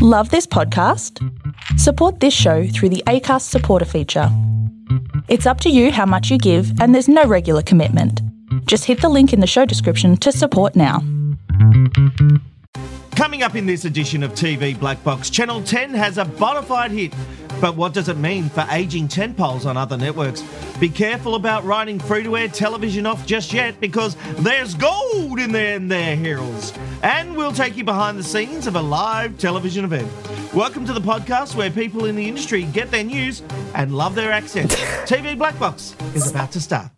[0.00, 1.18] Love this podcast?
[1.76, 4.28] Support this show through the ACAST supporter feature.
[5.26, 8.22] It's up to you how much you give, and there's no regular commitment.
[8.66, 11.00] Just hit the link in the show description to support now.
[13.16, 16.92] Coming up in this edition of TV Black Box, Channel 10 has a bona fide
[16.92, 17.12] hit.
[17.60, 20.42] But what does it mean for aging tentpoles on other networks?
[20.78, 25.50] Be careful about writing free to air television off just yet because there's gold in
[25.50, 26.72] there in there, heroes.
[27.02, 30.08] And we'll take you behind the scenes of a live television event.
[30.54, 33.42] Welcome to the podcast where people in the industry get their news
[33.74, 34.76] and love their accents.
[35.06, 36.97] TV Black Box is about to start.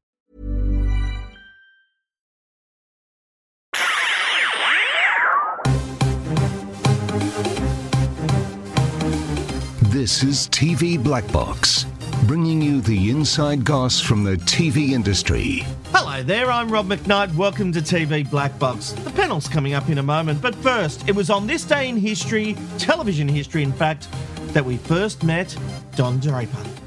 [9.91, 11.85] This is TV Black Box,
[12.23, 15.65] bringing you the inside goss from the TV industry.
[15.87, 17.35] Hello there, I'm Rob McKnight.
[17.35, 18.91] Welcome to TV Black Box.
[18.93, 21.97] The panel's coming up in a moment, but first, it was on this day in
[21.97, 24.07] history, television history in fact,
[24.53, 25.53] that we first met
[25.97, 26.80] Don Draper.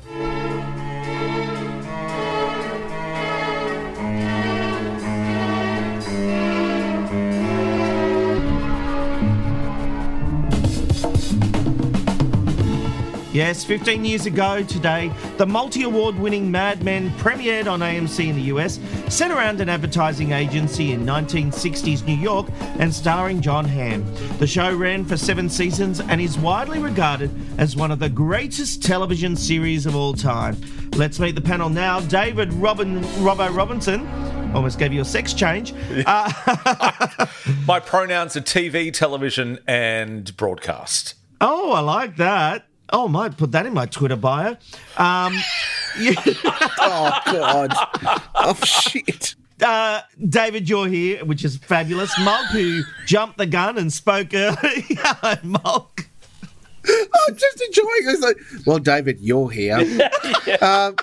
[13.34, 18.36] Yes, 15 years ago today, the multi award winning Mad Men premiered on AMC in
[18.36, 22.46] the US, set around an advertising agency in 1960s New York
[22.78, 24.04] and starring Jon Hamm.
[24.38, 28.84] The show ran for seven seasons and is widely regarded as one of the greatest
[28.84, 30.56] television series of all time.
[30.92, 31.98] Let's meet the panel now.
[31.98, 34.06] David Robin Robbo Robinson.
[34.54, 35.74] Almost gave you a sex change.
[36.06, 37.26] Uh,
[37.66, 41.14] My pronouns are TV, television, and broadcast.
[41.40, 42.66] oh, I like that.
[42.94, 44.50] Oh, I might put that in my Twitter bio.
[44.96, 45.34] Um,
[45.98, 46.14] yeah.
[46.78, 47.72] Oh God!
[48.36, 49.34] Oh shit!
[49.60, 52.16] uh, David, you're here, which is fabulous.
[52.20, 54.56] Mulk, who jumped the gun and spoke early.
[54.62, 56.08] Hello, Mulk.
[56.86, 58.12] I'm just enjoying it.
[58.12, 59.78] It's like, well, David, you're here,
[60.62, 60.94] um,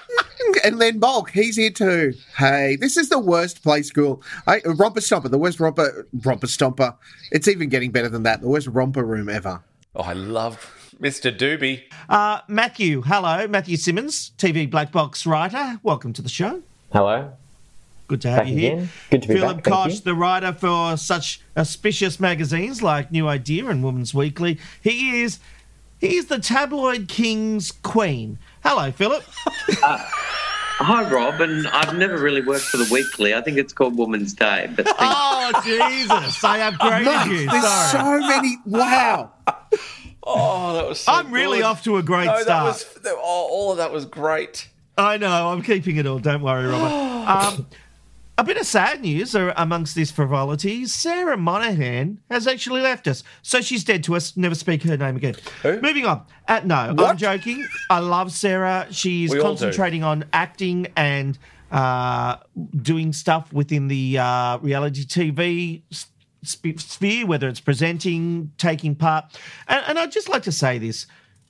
[0.64, 2.14] and then Bulk, he's here too.
[2.38, 4.24] Hey, this is the worst play school.
[4.48, 6.96] I, romper Stomper, the worst romper romper Stomper.
[7.34, 8.40] It's even getting better than that.
[8.40, 9.62] The worst romper room ever.
[9.94, 11.36] Oh, I love Mr.
[11.36, 11.84] Do-Bee.
[12.08, 13.48] Uh, Matthew, hello.
[13.48, 15.80] Matthew Simmons, TV Black Box writer.
[15.82, 16.62] Welcome to the show.
[16.94, 17.34] Hello.
[18.08, 18.90] Good to have Back you here.
[19.10, 20.00] Good to be Philip back, thank Koch, you.
[20.02, 24.60] the writer for such auspicious magazines like New Idea and Woman's Weekly.
[24.82, 25.40] He is
[26.00, 28.38] he is the tabloid king's queen.
[28.64, 29.24] Hello, Philip.
[30.84, 33.34] Hi, Rob, and I've never really worked for the Weekly.
[33.34, 36.44] I think it's called Woman's Day, but thank oh, Jesus.
[36.44, 37.50] I upgraded Mate, you.
[37.50, 38.22] there's Sorry.
[38.22, 38.58] so many.
[38.66, 39.32] Wow.
[40.92, 41.66] Was so I'm really good.
[41.66, 42.66] off to a great no, start.
[42.66, 44.68] was that- oh, all of that was great.
[44.98, 45.50] I know.
[45.50, 46.20] I'm keeping it all.
[46.20, 47.08] Don't worry, Robert.
[47.22, 47.68] Um,
[48.38, 50.86] a bit of sad news amongst this frivolity.
[50.86, 54.36] Sarah Monahan has actually left us, so she's dead to us.
[54.36, 55.36] Never speak her name again.
[55.62, 55.80] Who?
[55.80, 56.26] Moving on.
[56.48, 57.66] Uh, no, I'm joking.
[57.90, 58.88] I love Sarah.
[58.90, 61.38] She's We concentrating on acting and
[61.72, 62.38] uh,
[62.82, 65.84] doing stuff within the uh, reality TV
[66.44, 69.26] sp- sphere, whether it's presenting, taking part.
[69.68, 71.08] And, and I'd just like to say this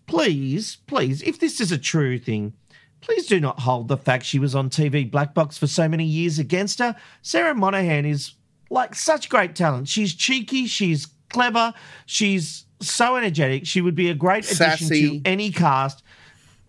[0.07, 2.53] please, please, if this is a true thing,
[3.00, 6.03] please do not hold the fact she was on TV Black Box for so many
[6.03, 6.96] years against her.
[7.22, 8.34] Sarah Monahan is
[8.69, 9.88] like such great talent.
[9.88, 11.73] She's cheeky, she's clever,
[12.06, 13.66] she's so energetic.
[13.66, 16.03] She would be a great addition to any cast.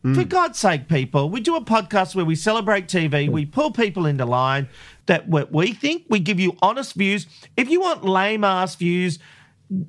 [0.02, 0.28] For mm.
[0.28, 3.30] God's sake, people, we do a podcast where we celebrate TV, mm.
[3.30, 4.68] we pull people into line
[5.06, 7.26] that what we think, we give you honest views.
[7.56, 9.18] If you want lame ass views,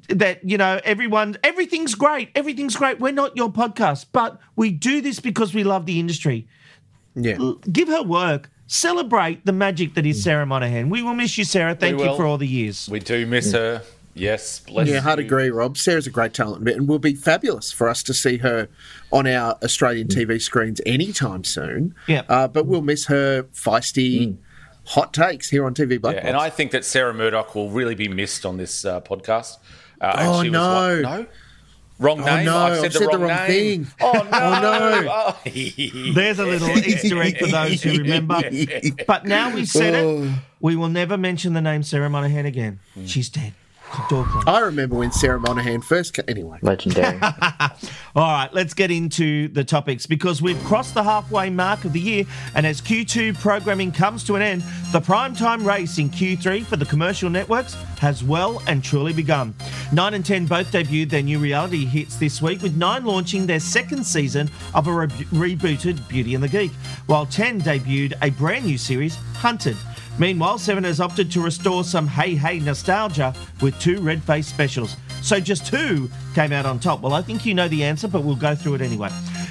[0.07, 5.01] that you know everyone everything's great everything's great we're not your podcast but we do
[5.01, 6.48] this because we love the industry
[7.15, 7.38] Yeah.
[7.69, 10.24] give her work celebrate the magic that is mm.
[10.24, 13.25] sarah monahan we will miss you sarah thank you for all the years We do
[13.25, 13.81] miss her.
[14.15, 15.25] Yes, bless Yeah, hard you.
[15.25, 15.75] agree, Rob.
[15.75, 18.69] Sarah's a great talent, and will be fabulous for us to see her
[19.12, 20.15] on our Australian mm.
[20.15, 21.95] TV screens anytime soon.
[22.07, 22.21] Yeah.
[22.30, 24.38] Uh, but we'll miss her feisty mm.
[24.85, 27.95] Hot takes here on TV Black Yeah, and I think that Sarah Murdoch will really
[27.95, 29.57] be missed on this uh, podcast.
[30.01, 31.01] Uh, and Oh, she was no.
[31.03, 31.25] what- no.
[32.00, 32.45] Wrong Oh, name.
[32.45, 33.85] no, I've said, I've the, said the wrong wrong name.
[33.85, 33.94] thing.
[34.01, 34.21] Oh no!
[34.33, 35.33] Oh, no.
[35.45, 36.13] Oh.
[36.13, 38.41] there's a little easter egg for those who remember
[39.07, 40.33] but now we've said it Oh.
[40.59, 43.62] we will never mention the name sarah monahan again she's dead Dorkland.
[44.48, 46.25] I remember when Sarah Monahan first came.
[46.28, 46.57] Anyway.
[46.62, 47.19] Legendary.
[48.16, 52.00] All right, let's get into the topics because we've crossed the halfway mark of the
[52.00, 52.25] year,
[52.56, 54.62] and as Q2 programming comes to an end,
[54.92, 59.56] the primetime race in Q3 for the commercial networks has well and truly begun.
[59.92, 63.60] 9 and 10 both debuted their new reality hits this week, with 9 launching their
[63.60, 66.72] second season of a re- rebooted Beauty and the Geek,
[67.07, 69.75] while 10 debuted a brand new series, Hunted.
[70.19, 74.95] Meanwhile, Seven has opted to restore some hey hey nostalgia with two red face specials.
[75.21, 77.01] So just two came out on top.
[77.01, 79.10] Well, I think you know the answer, but we'll go through it anyway.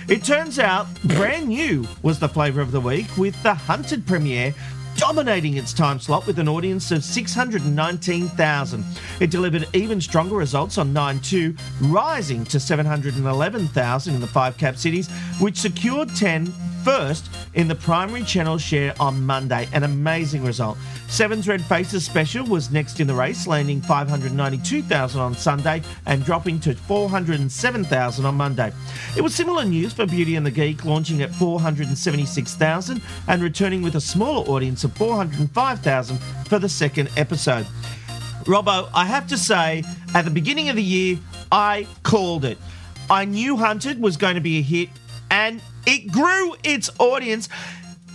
[0.08, 4.54] It turns out brand new was the flavour of the week with the Hunted premiere
[4.96, 8.84] dominating its time slot with an audience of 619,000.
[9.20, 14.76] It delivered even stronger results on 9 2, rising to 711,000 in the five cap
[14.76, 15.08] cities,
[15.40, 16.52] which secured 10
[16.84, 19.68] first in the primary channel share on Monday.
[19.72, 20.78] An amazing result.
[21.08, 26.58] Seven's Red Faces special was next in the race, landing 592,000 on Sunday and dropping
[26.60, 28.72] to 407,000 on Monday.
[29.16, 33.96] It was similar news for Beauty and the Geek, launching at 476,000 and returning with
[33.96, 37.66] a smaller audience of 405,000 for the second episode.
[38.44, 41.18] Robbo, I have to say, at the beginning of the year,
[41.52, 42.58] I called it.
[43.10, 44.88] I knew Hunted was going to be a hit,
[45.30, 47.48] and it grew its audience.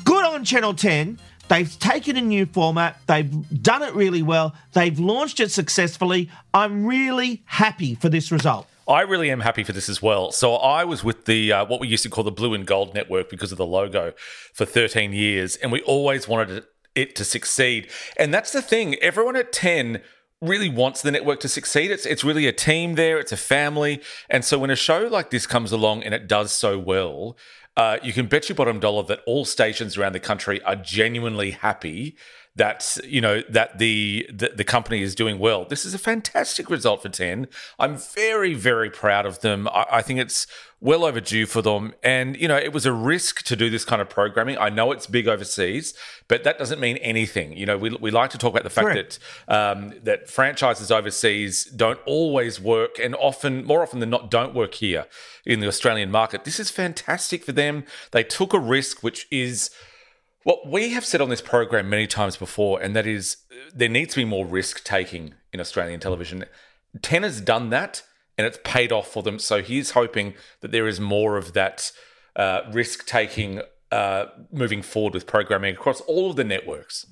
[0.03, 1.19] Good on Channel 10.
[1.49, 2.99] They've taken a new format.
[3.07, 3.31] They've
[3.61, 4.53] done it really well.
[4.73, 6.29] They've launched it successfully.
[6.53, 8.67] I'm really happy for this result.
[8.87, 10.31] I really am happy for this as well.
[10.31, 12.93] So I was with the uh, what we used to call the Blue and Gold
[12.93, 14.13] Network because of the logo
[14.53, 16.63] for 13 years, and we always wanted
[16.95, 17.89] it to succeed.
[18.17, 18.95] And that's the thing.
[18.95, 20.01] Everyone at 10
[20.41, 21.91] really wants the network to succeed.
[21.91, 23.19] It's it's really a team there.
[23.19, 26.51] It's a family, and so when a show like this comes along and it does
[26.51, 27.37] so well,
[27.75, 31.51] uh, you can bet your bottom dollar that all stations around the country are genuinely
[31.51, 32.17] happy
[32.57, 35.65] that you know that the, the, the company is doing well.
[35.65, 37.47] This is a fantastic result for ten.
[37.79, 39.67] I'm very very proud of them.
[39.69, 40.47] I, I, think it's
[40.81, 44.01] well overdue for them, and you know it was a risk to do this kind
[44.01, 44.57] of programming.
[44.57, 45.93] I know it's big overseas,
[46.27, 47.55] but that doesn't mean anything.
[47.55, 49.19] You know we, we like to talk about the fact Correct.
[49.47, 54.55] that um, that franchises overseas don't always work, and often more often than not don't
[54.55, 55.05] work here
[55.45, 56.43] in the Australian market.
[56.43, 57.83] This is fantastic for them.
[58.11, 59.69] They took a risk, which is
[60.47, 63.35] what we have said on this program many times before, and that is
[63.75, 66.45] there needs to be more risk taking in Australian television.
[67.01, 68.03] Ten has done that,
[68.37, 69.39] and it's paid off for them.
[69.39, 71.91] So he's hoping that there is more of that
[72.37, 73.61] uh, risk taking
[73.91, 77.05] uh, moving forward with programming across all of the networks.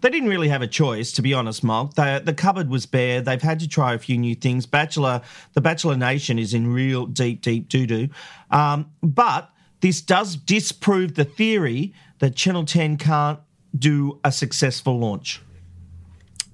[0.00, 1.94] They didn't really have a choice, to be honest, Mark.
[1.94, 3.20] They, the cupboard was bare.
[3.20, 4.64] They've had to try a few new things.
[4.64, 5.22] Bachelor,
[5.54, 8.08] the Bachelor Nation is in real deep, deep doo doo.
[8.52, 11.92] Um, but this does disprove the theory
[12.24, 13.38] that Channel 10 can't
[13.78, 15.42] do a successful launch?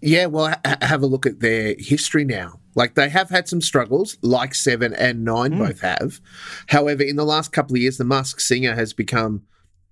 [0.01, 2.59] Yeah, well, ha- have a look at their history now.
[2.75, 5.59] Like they have had some struggles, like seven and nine mm.
[5.59, 6.21] both have.
[6.67, 9.43] However, in the last couple of years, the Masked Singer has become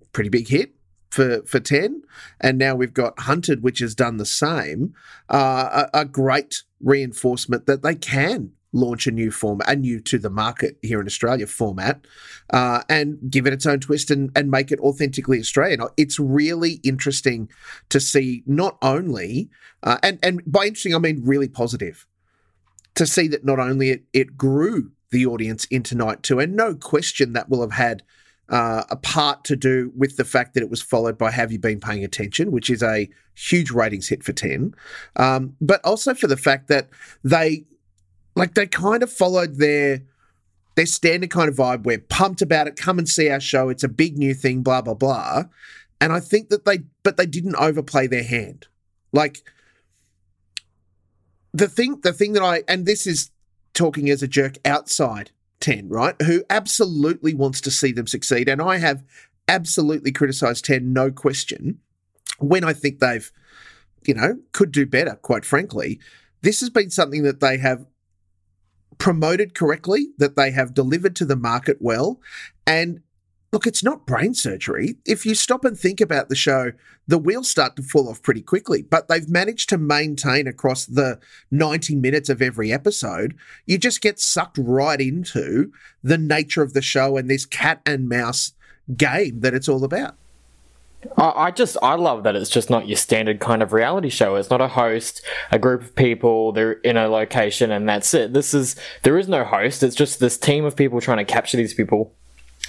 [0.01, 0.73] a pretty big hit
[1.11, 2.01] for for ten,
[2.41, 4.93] and now we've got Hunted, which has done the same.
[5.29, 10.17] Uh, a, a great reinforcement that they can launch a new format, a new to
[10.17, 12.05] the market here in Australia format,
[12.51, 15.81] uh, and give it its own twist and, and make it authentically Australian.
[15.97, 17.49] It's really interesting
[17.89, 19.49] to see not only,
[19.83, 22.05] uh, and, and by interesting, I mean really positive,
[22.95, 26.75] to see that not only it, it grew the audience into night two, and no
[26.75, 28.03] question that will have had
[28.49, 31.59] uh, a part to do with the fact that it was followed by Have You
[31.59, 34.73] Been Paying Attention, which is a huge ratings hit for 10,
[35.15, 36.89] um, but also for the fact that
[37.23, 37.65] they
[38.39, 40.01] like they kind of followed their
[40.75, 41.83] their standard kind of vibe.
[41.83, 42.75] We're pumped about it.
[42.75, 43.69] Come and see our show.
[43.69, 44.63] It's a big new thing.
[44.63, 45.43] Blah blah blah.
[46.01, 48.67] And I think that they, but they didn't overplay their hand.
[49.11, 49.43] Like
[51.53, 53.31] the thing, the thing that I, and this is
[53.73, 56.15] talking as a jerk outside 10, right?
[56.21, 58.47] Who absolutely wants to see them succeed.
[58.47, 59.03] And I have
[59.47, 61.79] absolutely criticized 10, no question,
[62.37, 63.29] when I think they've,
[64.05, 65.99] you know, could do better, quite frankly.
[66.41, 67.85] This has been something that they have
[68.99, 72.19] promoted correctly, that they have delivered to the market well.
[72.67, 73.01] And
[73.51, 74.97] look, it's not brain surgery.
[75.05, 76.73] If you stop and think about the show,
[77.07, 78.83] the wheels start to fall off pretty quickly.
[78.83, 84.19] But they've managed to maintain across the 90 minutes of every episode, you just get
[84.19, 85.71] sucked right into
[86.03, 88.53] the nature of the show and this cat and mouse
[88.95, 90.15] game that it's all about.
[91.17, 94.35] I just I love that it's just not your standard kind of reality show.
[94.35, 98.33] It's not a host, a group of people, they're in a location and that's it.
[98.33, 99.81] This is there is no host.
[99.81, 102.13] It's just this team of people trying to capture these people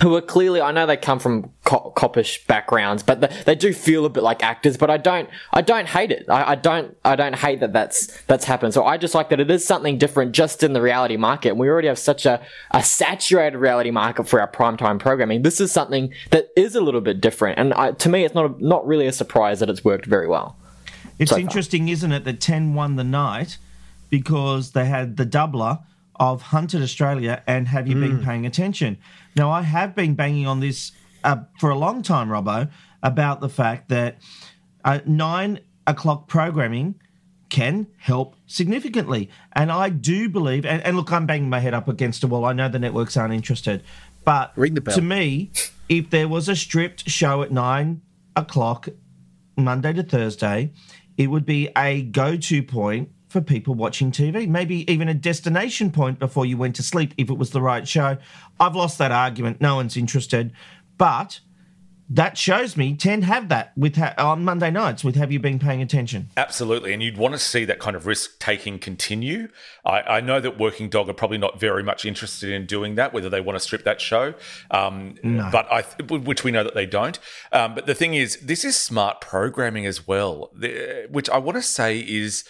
[0.03, 3.73] who are clearly I know they come from co- coppish backgrounds, but they, they do
[3.73, 4.77] feel a bit like actors.
[4.77, 6.25] But I don't I don't hate it.
[6.29, 8.73] I, I don't I don't hate that that's that's happened.
[8.75, 11.51] So I just like that it is something different just in the reality market.
[11.51, 12.41] And we already have such a,
[12.71, 15.43] a saturated reality market for our primetime programming.
[15.43, 18.47] This is something that is a little bit different, and I, to me, it's not
[18.59, 20.57] a, not really a surprise that it's worked very well.
[21.19, 21.41] It's so far.
[21.41, 23.59] interesting, isn't it, that 10 won the night
[24.09, 25.81] because they had the doubler
[26.19, 28.01] of Hunted Australia and Have You Hmm.
[28.01, 28.99] Been Paying Attention?
[29.37, 30.93] Now, I have been banging on this
[31.25, 32.71] uh, for a long time, Robbo,
[33.03, 34.19] about the fact that
[34.85, 36.97] uh, nine o'clock programming
[37.49, 39.29] can help significantly.
[39.53, 42.45] And I do believe, and, and look, I'm banging my head up against a wall.
[42.45, 43.83] I know the networks aren't interested.
[44.25, 44.95] But Ring the bell.
[44.95, 45.51] to me,
[45.89, 48.03] if there was a stripped show at nine
[48.37, 48.89] o'clock
[49.57, 50.73] Monday to Thursday,
[51.17, 55.93] it would be a go to point for people watching TV, maybe even a destination
[55.93, 58.19] point before you went to sleep if it was the right show.
[58.59, 59.61] I've lost that argument.
[59.61, 60.53] No one's interested.
[60.99, 61.41] But
[62.13, 65.61] that shows me 10 have that with ha- on Monday nights with Have You Been
[65.61, 66.29] Paying Attention?
[66.37, 69.49] Absolutely, and you'd want to see that kind of risk taking continue.
[69.87, 73.13] I, I know that Working Dog are probably not very much interested in doing that,
[73.13, 74.35] whether they want to strip that show,
[74.73, 75.15] um,
[75.53, 77.17] but I, which we know that they don't.
[77.53, 80.51] Um, but the thing is, this is smart programming as well,
[81.11, 82.45] which I want to say is.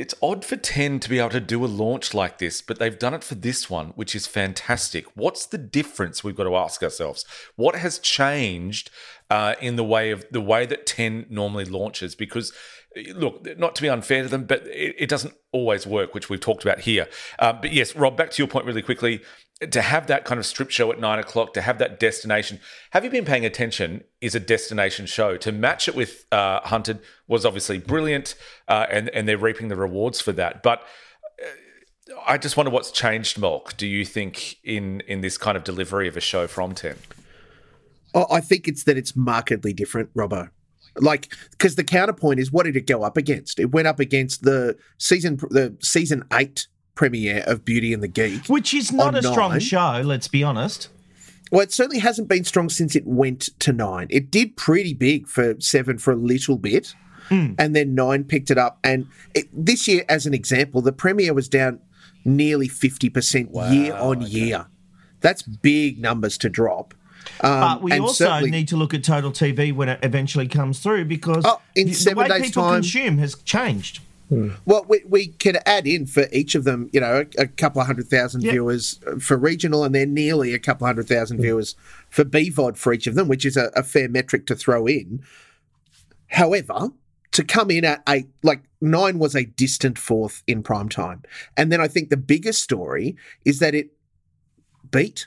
[0.00, 2.98] It's odd for 10 to be able to do a launch like this, but they've
[2.98, 5.04] done it for this one, which is fantastic.
[5.14, 6.24] What's the difference?
[6.24, 7.26] We've got to ask ourselves.
[7.56, 8.90] What has changed
[9.28, 12.14] uh, in the way of the way that 10 normally launches?
[12.14, 12.50] Because,
[13.14, 16.40] look, not to be unfair to them, but it, it doesn't always work, which we've
[16.40, 17.06] talked about here.
[17.38, 19.20] Uh, but yes, Rob, back to your point really quickly.
[19.68, 22.60] To have that kind of strip show at nine o'clock, to have that destination,
[22.92, 24.04] have you been paying attention?
[24.22, 28.34] Is a destination show to match it with uh, Hunted was obviously brilliant,
[28.68, 30.62] uh, and and they're reaping the rewards for that.
[30.62, 30.82] But
[31.42, 33.76] uh, I just wonder what's changed, Mulk.
[33.76, 36.96] Do you think in in this kind of delivery of a show from Ten?
[38.14, 40.50] I think it's that it's markedly different, Robbo.
[40.96, 43.60] Like, because the counterpoint is what did it go up against?
[43.60, 46.66] It went up against the season, the season eight
[47.00, 49.60] premiere of Beauty and the Geek, Which is not a strong Nine.
[49.60, 50.88] show, let's be honest.
[51.50, 54.06] Well, it certainly hasn't been strong since it went to nine.
[54.10, 56.94] It did pretty big for seven for a little bit,
[57.30, 58.78] and then nine picked it up.
[58.84, 61.80] And it, this year, as an example, the premiere was down
[62.26, 64.66] nearly fifty percent year on year.
[65.22, 66.92] That's big numbers to drop.
[67.40, 71.06] Um, But we also need to look at total TV when it eventually comes through
[71.06, 74.00] because Oh, in the seven way days' people time- consume has changed.
[74.30, 74.50] Hmm.
[74.64, 77.80] Well, we, we could add in for each of them, you know, a, a couple
[77.80, 78.52] of hundred thousand Yeah.
[78.52, 81.42] viewers for regional, and then nearly a couple of hundred thousand hmm.
[81.42, 81.74] viewers
[82.08, 85.22] for BVOD for each of them, which is a, a fair metric to throw in.
[86.28, 86.90] However,
[87.32, 91.22] to come in at eight, like nine was a distant fourth in prime time.
[91.56, 93.90] And then I think the biggest story is that it
[94.90, 95.26] beat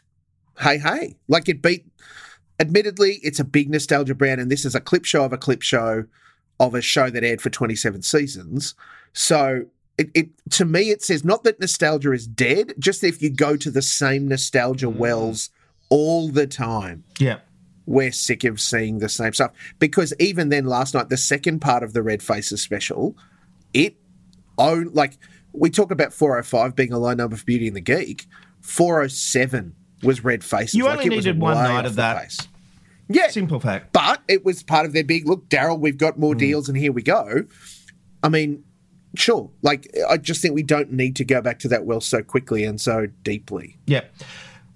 [0.60, 1.18] Hey Hey.
[1.28, 1.86] Like it beat,
[2.60, 5.62] admittedly, it's a big nostalgia brand, and this is a clip show of a clip
[5.62, 6.06] show
[6.60, 8.76] of a show that aired for 27 seasons.
[9.14, 9.66] So
[9.98, 13.56] it, it to me it says not that nostalgia is dead, just if you go
[13.58, 14.96] to the same nostalgia mm.
[14.96, 15.50] wells
[15.90, 17.40] all the time, Yeah.
[17.86, 19.52] we're sick of seeing the same stuff.
[19.80, 23.16] Because even then last night, the second part of the Red Faces special,
[23.74, 23.96] it
[24.58, 25.18] own like
[25.52, 28.26] we talk about 405 being a low number for Beauty and the Geek.
[28.62, 30.74] 407 was Red Faces.
[30.76, 32.22] You Like, only was needed one night of that.
[32.24, 32.40] pace.
[33.10, 33.92] Yeah, Simple fact.
[33.94, 36.40] but it was part of their big look, Daryl, we've got more mm.
[36.40, 37.44] deals and here we go.
[38.24, 38.64] I mean,
[39.16, 39.50] sure.
[39.62, 42.64] Like, I just think we don't need to go back to that well so quickly
[42.64, 43.78] and so deeply.
[43.86, 44.06] Yeah.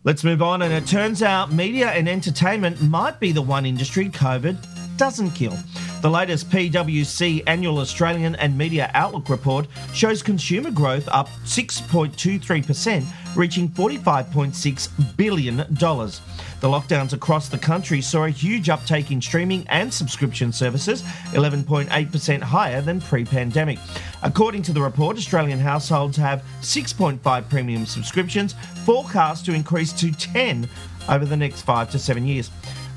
[0.04, 0.62] Let's move on.
[0.62, 4.58] And it turns out media and entertainment might be the one industry COVID
[4.98, 5.58] doesn't kill.
[6.02, 13.06] The latest PwC annual Australian and Media Outlook report shows consumer growth up 6.23%,
[13.38, 15.58] reaching $45.6 billion.
[15.58, 22.42] The lockdowns across the country saw a huge uptake in streaming and subscription services, 11.8%
[22.42, 23.78] higher than pre pandemic.
[24.24, 30.68] According to the report, Australian households have 6.5 premium subscriptions, forecast to increase to 10
[31.10, 32.50] over the next five to seven years.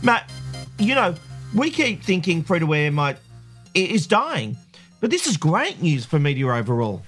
[0.02, 0.30] Matt,
[0.78, 1.14] you know,
[1.54, 3.18] we keep thinking free to air might
[3.75, 4.56] is dying,
[5.00, 7.02] but this is great news for media overall.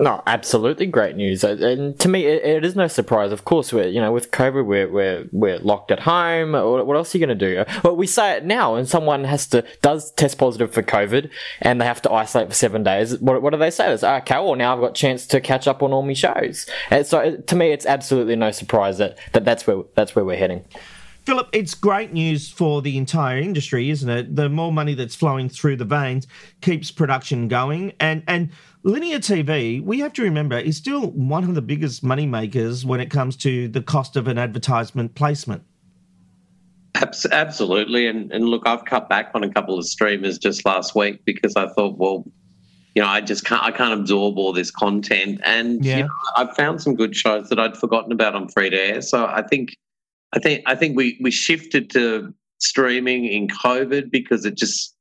[0.00, 1.44] No, absolutely great news.
[1.44, 3.32] Uh, And to me, it, it is no surprise.
[3.32, 6.52] Of course, we're you know with COVID, we're we're, we're locked at home.
[6.52, 7.64] What, what else are you going to do?
[7.84, 11.28] Well, we say it now, and someone has to does test positive for COVID,
[11.60, 13.18] and they have to isolate for seven days.
[13.18, 13.92] What, what do they say?
[13.92, 14.36] It's okay.
[14.36, 16.66] Well, now I've got a chance to catch up on all my shows.
[16.88, 20.38] And so, to me, it's absolutely no surprise that, that that's where that's where we're
[20.38, 20.64] heading.
[21.26, 24.34] Philip, it's great news for the entire industry, isn't it?
[24.34, 26.26] The more money that's flowing through the veins
[26.62, 28.50] keeps production going, and and
[28.82, 33.00] linear TV, we have to remember, is still one of the biggest money makers when
[33.00, 35.62] it comes to the cost of an advertisement placement.
[37.30, 41.24] Absolutely, and and look, I've cut back on a couple of streamers just last week
[41.24, 42.24] because I thought, well,
[42.94, 45.98] you know, I just can't, I can't absorb all this content, and Yeah.
[45.98, 49.02] you know, I've found some good shows that I'd forgotten about on free to air.
[49.02, 49.76] So I think,
[50.32, 54.94] I think, I think we we shifted to streaming in COVID because it just,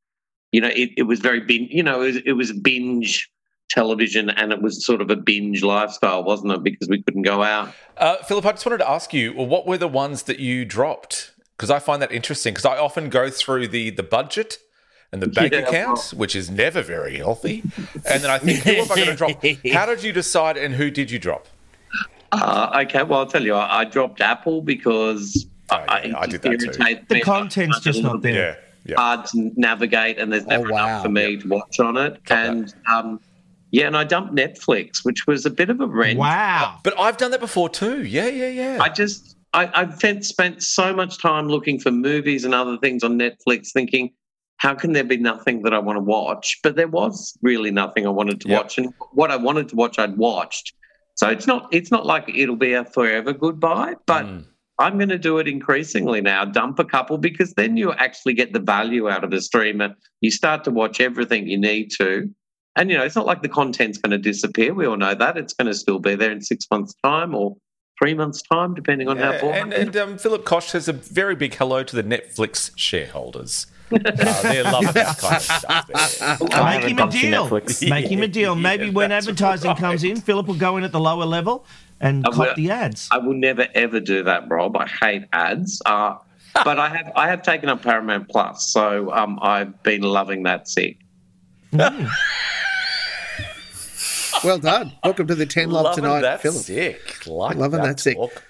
[0.51, 3.29] you know, it, it was very bin, you know, it was, it was binge
[3.69, 6.63] television and it was sort of a binge lifestyle, wasn't it?
[6.63, 7.73] Because we couldn't go out.
[7.97, 10.65] Uh, Philip, I just wanted to ask you, well, what were the ones that you
[10.65, 11.31] dropped?
[11.57, 12.53] Because I find that interesting.
[12.53, 14.57] Because I often go through the the budget
[15.11, 17.63] and the bank Yeah, account, which is never very healthy,
[18.05, 19.43] and then I think, who am I going to drop?
[19.73, 21.47] How did you decide, and who did you drop?
[22.31, 26.41] Uh, okay, well, I'll tell you, I, I dropped Apple because Oh, yeah, I did
[26.41, 27.05] that too.
[27.07, 27.21] The me.
[27.21, 28.57] content's It's just not there.
[28.85, 28.95] Yeah, yeah.
[28.97, 30.85] Hard to navigate, and there's never wow.
[30.85, 32.23] enough for me to watch on it.
[32.23, 33.19] Drop and um,
[33.71, 36.17] yeah, and I dumped Netflix, which was a bit of a rent.
[36.19, 36.79] Wow.
[36.83, 38.03] But I've done that before too.
[38.03, 38.77] Yeah, yeah, yeah.
[38.81, 43.03] I just I, I've spent, spent so much time looking for movies and other things
[43.03, 44.11] on Netflix, thinking,
[44.57, 46.59] how can there be nothing that I want to watch?
[46.61, 48.57] But there was really nothing I wanted to Yep.
[48.63, 50.73] watch, and what I wanted to watch, I'd watched.
[51.15, 54.45] So it's not it's not like it'll be a forever goodbye, but Mm.
[54.81, 56.45] I'm going to do it increasingly now.
[56.45, 59.93] Dump a couple because then you actually get the value out of a streamer.
[60.21, 62.33] You start to watch everything you need to.
[62.79, 64.73] And, you know, it's not like the content's going to disappear.
[64.73, 65.37] We all know that.
[65.37, 67.55] It's going to still be there in six months' time or
[68.01, 69.55] three months' time, depending on how Yeah, bored.
[69.57, 73.67] and and um, Philip Koch says a very big hello to the Netflix shareholders.
[73.91, 75.87] Uh, they're loving this kind of stuff.
[76.41, 77.49] Make him a deal.
[77.49, 77.89] Netflix.
[77.89, 78.55] Make him a deal.
[78.55, 81.65] Maybe Yeah, when that's advertising comes in, Philip will go in at the lower level
[81.99, 82.55] and I cop will.
[82.55, 83.09] the ads.
[83.11, 84.77] I will never ever do that, Rob.
[84.77, 85.81] I hate ads.
[85.87, 86.15] Uh,
[86.63, 90.67] but I have I have taken up Paramount Plus, so um, I've been loving that
[90.69, 90.97] sick.
[94.43, 94.93] Well done.
[95.03, 96.63] Welcome to the 10 Love Loving Tonight, that Philip.
[96.63, 97.27] sick.
[97.27, 98.15] Like Loving that sick.
[98.15, 98.43] talk.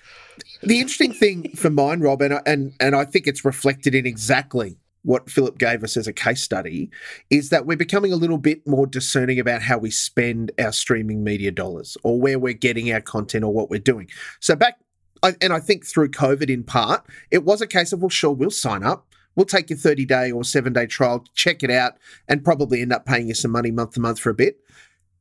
[0.61, 4.77] The interesting thing for mine, Rob, and, and, and I think it's reflected in exactly
[5.03, 6.89] what Philip gave us as a case study,
[7.29, 11.23] is that we're becoming a little bit more discerning about how we spend our streaming
[11.23, 14.09] media dollars or where we're getting our content or what we're doing.
[14.41, 14.77] So back,
[15.23, 18.31] I- and I think through COVID in part, it was a case of, well, sure,
[18.31, 19.07] we'll sign up.
[19.35, 21.93] We'll take your 30 day or seven day trial, check it out,
[22.27, 24.59] and probably end up paying you some money month to month for a bit.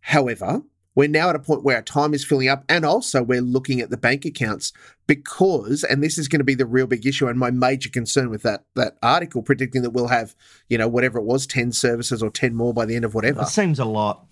[0.08, 0.62] However,
[0.94, 3.82] we're now at a point where our time is filling up and also we're looking
[3.82, 4.72] at the bank accounts
[5.06, 8.30] because and this is going to be the real big issue and my major concern
[8.30, 10.34] with that that article predicting that we'll have
[10.70, 13.40] you know whatever it was 10 services or 10 more by the end of whatever.
[13.40, 14.24] That seems a lot.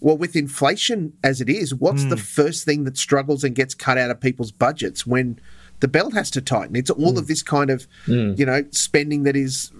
[0.00, 2.22] well with inflation as it is what's the hmm.
[2.22, 5.38] first thing that struggles and gets cut out of people's budgets when
[5.78, 6.74] the belt has to tighten?
[6.74, 7.28] It's all of hmm.
[7.28, 8.32] this kind of hmm.
[8.36, 9.70] you know spending that is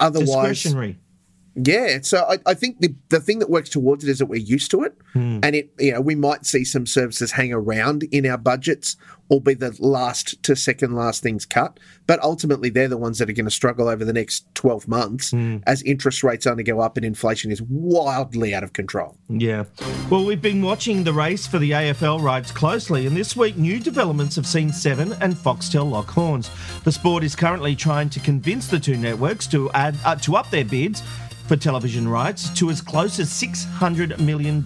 [0.00, 0.98] otherwise Discretionary.
[1.56, 4.40] Yeah, so I, I think the the thing that works towards it is that we're
[4.40, 4.96] used to it,
[5.42, 8.96] and it you know we might see some services hang around in our budgets
[9.28, 13.28] or be the last to second last things cut, but ultimately they're the ones that
[13.30, 15.32] are going to struggle over the next twelve months
[15.66, 19.16] as interest rates only go up and inflation is wildly out of control.
[19.28, 19.64] Yeah.
[20.08, 23.80] Well, we've been watching the race for the AFL rights closely, and this week new
[23.80, 26.48] developments have seen Seven and Foxtel lock horns.
[26.84, 30.48] The sport is currently trying to convince the two networks to add uh, to up
[30.50, 31.02] their bids
[31.50, 34.62] for television rights to as close as $600 million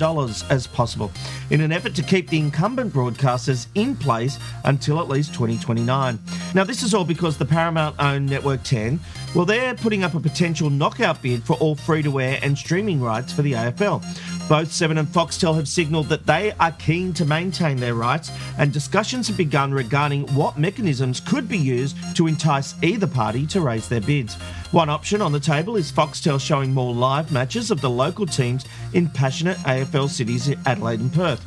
[0.50, 1.10] as possible
[1.48, 6.18] in an effort to keep the incumbent broadcasters in place until at least 2029.
[6.54, 9.00] Now, this is all because the Paramount owned Network 10,
[9.34, 13.00] well, they're putting up a potential knockout bid for all free to air and streaming
[13.00, 14.04] rights for the AFL.
[14.46, 18.70] Both Seven and Foxtel have signalled that they are keen to maintain their rights, and
[18.70, 23.88] discussions have begun regarding what mechanisms could be used to entice either party to raise
[23.88, 24.34] their bids.
[24.70, 28.66] One option on the table is Foxtel showing more live matches of the local teams
[28.92, 31.42] in passionate AFL cities Adelaide and Perth.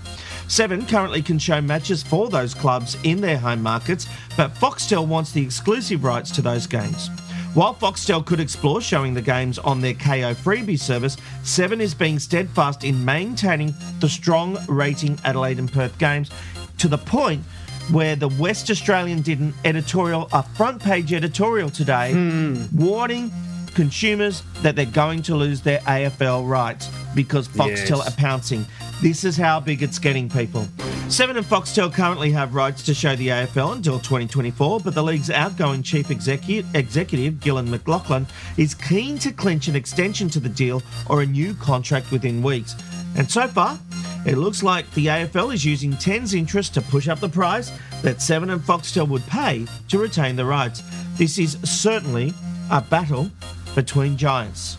[0.50, 5.32] Seven currently can show matches for those clubs in their home markets, but Foxtel wants
[5.32, 7.10] the exclusive rights to those games.
[7.54, 12.20] While Foxtel could explore showing the games on their Kayo freebie service, Seven is being
[12.20, 16.30] steadfast in maintaining the strong rating Adelaide and Perth games
[16.78, 17.44] to the point
[17.92, 22.64] where the West Australian did an editorial, a front page editorial today, hmm.
[22.78, 23.32] warning
[23.74, 28.08] consumers that they're going to lose their AFL rights because Foxtel Yes.
[28.08, 28.66] are pouncing.
[29.00, 30.68] This is how big it's getting, people.
[31.08, 35.30] Seven and Foxtel currently have rights to show the AFL until 2024, but the league's
[35.30, 40.82] outgoing chief executive, executive Gillon McLachlan, is keen to clinch an extension to the deal
[41.10, 42.76] or a new contract within weeks.
[43.16, 43.78] And so far,
[44.26, 48.22] it looks like the AFL is using 10's interest to push up the price that
[48.22, 50.82] Seven and Foxtel would pay to retain the rights.
[51.18, 52.34] This is certainly
[52.72, 53.30] a battle
[53.76, 54.76] between giants.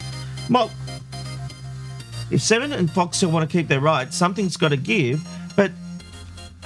[0.51, 0.71] Well,
[2.31, 5.27] If Seven and Foxtel want to keep their rights, something's got to give.
[5.57, 5.73] But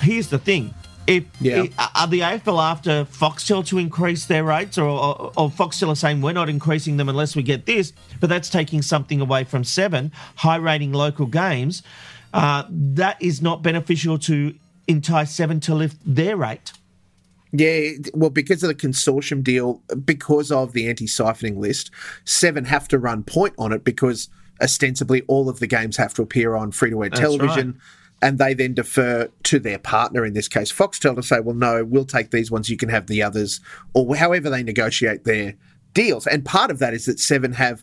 [0.01, 0.75] here's the thing:
[1.07, 1.65] if, Yeah.
[1.65, 5.97] if- are the AFL after Foxtel to increase their rates, or, or, or Foxtel are
[5.97, 9.63] saying we're not increasing them unless we get this, but that's taking something away from
[9.65, 11.83] Seven, high-rating local games.
[12.35, 14.55] Uh, that is not beneficial to
[14.89, 16.73] entice Seven to lift their rate.
[17.53, 21.91] Yeah, well, because of the consortium deal, because of the anti siphoning list,
[22.25, 24.31] Seven have to run point on it because
[24.63, 27.81] ostensibly all of the games have to appear on free to air television.
[28.25, 31.85] And they then defer to their partner, in this case, Foxtel, to say, well, no,
[31.85, 33.61] we'll take these ones, you can have the others,
[33.95, 35.55] or however they negotiate their
[35.93, 36.29] deals.
[36.29, 37.83] And part of that is that Seven have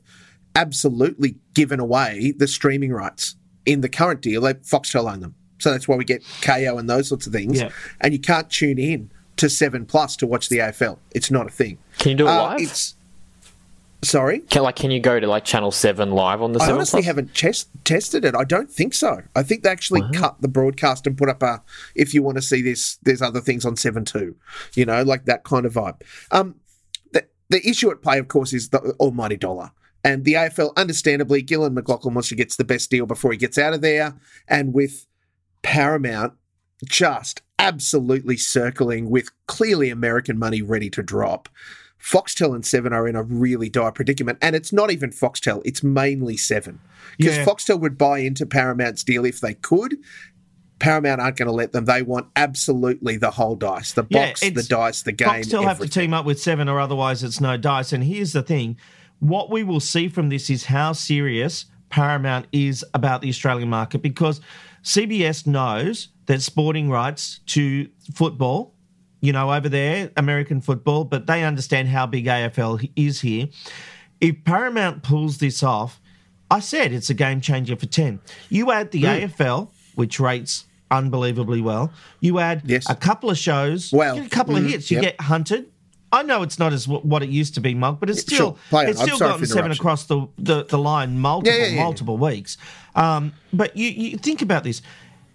[0.55, 4.39] absolutely given away the streaming rights in the current deal.
[4.41, 5.35] They, Foxtel own them.
[5.59, 7.59] So that's why we get Kayo and those sorts of things.
[7.59, 7.71] Yeah.
[7.99, 10.99] And you can't tune in to Seven Plus to watch the AFL.
[11.11, 11.79] It's not a thing.
[11.97, 12.61] Can you do it Uh, live?
[12.61, 12.95] It's
[14.01, 14.39] sorry.
[14.39, 16.99] Can, like, can you go to like Channel Seven live on the I Seven honestly
[16.99, 17.05] Plus?
[17.05, 18.35] haven't ches- tested it.
[18.35, 19.21] I don't think so.
[19.35, 21.61] I think they actually cut the broadcast and put up a.
[21.95, 24.35] If you want to see this, there's other things on Seven Two.
[24.75, 26.01] You know, like that kind of vibe.
[26.31, 26.55] Um,
[27.11, 29.71] the the issue at play, of course, is the almighty dollar.
[30.01, 33.57] And the AFL, understandably, Gillon McLachlan wants to get the best deal before he gets
[33.57, 34.15] out of there.
[34.47, 35.05] And with
[35.61, 36.33] Paramount
[36.85, 41.49] just absolutely circling with clearly American money ready to drop.
[42.01, 45.83] Foxtel and Seven are in a really dire predicament, and it's not even Foxtel; it's
[45.83, 46.79] mainly Seven
[47.17, 47.45] because Yeah.
[47.45, 49.97] Foxtel would buy into Paramount's deal if they could.
[50.79, 51.83] Paramount aren't going to let them.
[51.83, 55.27] They want absolutely the whole dice, the Yeah, box, the dice, the game.
[55.43, 57.91] Foxtel have to team up with Seven, or otherwise it's no dice.
[57.91, 58.77] And here's the thing:
[59.19, 64.01] what we will see from this is how serious Paramount is about the Australian market,
[64.01, 64.39] because
[64.83, 68.73] CBS knows that sporting rights to football,
[69.21, 73.47] you know, over there, American football, but they understand how big AFL is here.
[74.21, 75.99] If Paramount pulls this off,
[76.51, 78.19] I said it's a game changer for 10.
[78.49, 81.91] You add the AFL, which rates unbelievably well.
[82.19, 82.89] You add Yes.
[82.89, 84.89] a couple of shows, Well, you get a couple of mm, hits.
[84.89, 85.03] You yep.
[85.17, 85.67] get hunted.
[86.11, 88.57] I know it's not as w- what it used to be, Monk, but it's still
[88.71, 88.81] sure.
[88.87, 91.83] It's still gotten seven across the, the, the line multiple Yeah, yeah, yeah.
[91.83, 92.57] multiple weeks.
[92.95, 94.81] Um, but you, you think about this: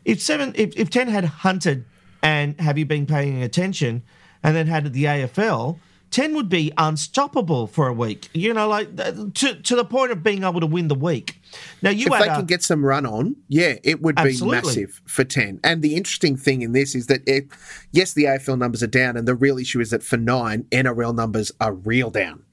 [0.05, 1.85] if seven, if, if ten had hunted,
[2.25, 4.03] and have you been paying attention,
[4.43, 5.79] and then had the AFL.
[6.11, 10.13] 10 would be unstoppable for a week, you know, like uh, to, to the point
[10.13, 11.43] of being able to win the week.
[11.83, 15.03] Now, you if they a- can get some run on, yeah, it would be massive
[15.07, 15.59] for 10.
[15.65, 17.49] And the interesting thing in this is that, it,
[17.91, 21.17] yes, the AFL numbers are down, and the real issue is that for nine, NRL
[21.17, 22.45] numbers are real down.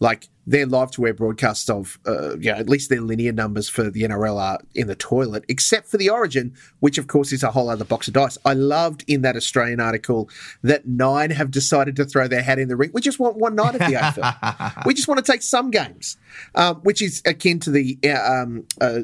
[0.00, 3.90] Like their live to air broadcasts of, uh, yeah, at least their linear numbers for
[3.90, 7.50] the NRL are in the toilet, except for the Origin, which of course is a
[7.52, 8.38] whole other box of dice.
[8.44, 10.28] I loved in that Australian article
[10.62, 12.90] that nine have decided to throw their hat in the ring.
[12.92, 14.84] We just want one night at the AFL.
[14.86, 16.16] we just want to take some games,
[16.54, 19.00] um, which is akin to the uh, um, uh,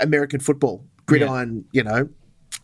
[0.00, 2.08] American football gridiron, you know,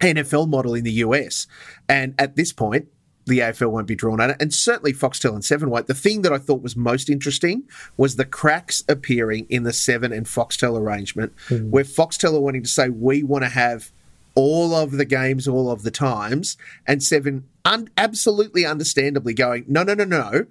[0.00, 1.46] NFL model in the US.
[1.88, 2.88] And at this point,
[3.27, 4.37] the AFL won't be drawn on it.
[4.41, 5.87] And certainly Foxtel and Seven won't.
[5.87, 7.63] The thing that I thought was most interesting
[7.97, 12.69] was the cracks appearing in the Seven and Foxtel arrangement, where Foxtel are wanting to
[12.69, 13.91] say, we want to have
[14.35, 16.57] all of the games all of the times,
[16.87, 20.47] and Seven un- absolutely understandably going, no, no, no, no.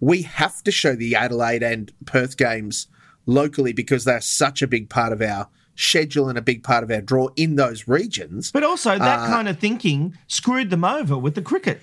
[0.00, 2.88] We have to show the Adelaide and Perth games
[3.24, 6.90] locally because they're such a big part of our schedule and a big part of
[6.90, 8.50] our draw in those regions.
[8.50, 11.80] but also that Uh, kind of thinking screwed them over with the cricket.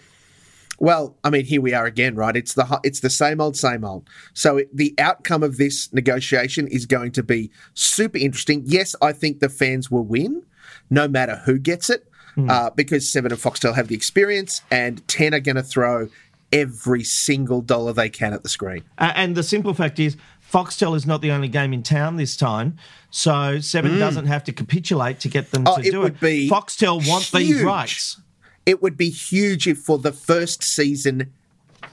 [0.84, 2.36] Well, I mean, here we are again, right?
[2.36, 4.10] It's the it's the same old, same old.
[4.34, 8.63] So it- the outcome of this negotiation is going to be super interesting.
[8.65, 10.43] Yes, I think the fans will win,
[10.89, 12.06] no matter who gets it,
[12.50, 16.10] uh, because Seven and Foxtel have the experience, and Ten are going to throw
[16.52, 18.84] every single dollar they can at the screen.
[18.98, 20.17] Uh, and the simple fact is,
[20.52, 22.76] Foxtel is not the only game in town this time,
[23.10, 25.69] so Seven doesn't have to capitulate to get them Mm.
[25.78, 26.19] Oh, to it do it.
[26.19, 28.17] be Foxtel want these rights.
[28.65, 31.34] It would be huge if for the first season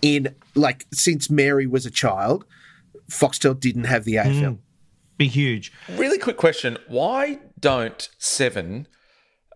[0.03, 2.45] in like since Mary was a child,
[3.11, 4.59] Foxtel didn't have the AFL.
[5.19, 5.73] Be huge.
[5.91, 6.79] Really quick question.
[6.89, 8.87] Why don't seven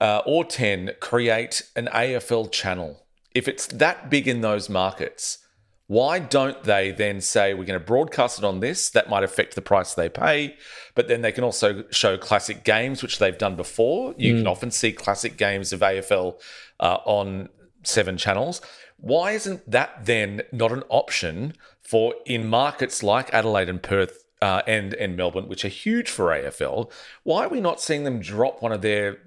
[0.00, 3.06] uh, or 10 create an AFL channel?
[3.34, 5.38] If it's that big in those markets,
[5.86, 8.88] why don't they then say we're going to broadcast it on this?
[8.90, 10.56] That might affect the price they pay,
[10.94, 14.14] but then they can also show classic games, which they've done before.
[14.16, 16.40] You can often see classic games of AFL
[16.80, 17.50] uh, on
[17.82, 18.62] seven channels.
[18.96, 24.62] Why isn't that then not an option for in markets like Adelaide and Perth uh,
[24.66, 26.90] and and Melbourne, which are huge for AFL?
[27.24, 29.18] Why are we not seeing them drop one of their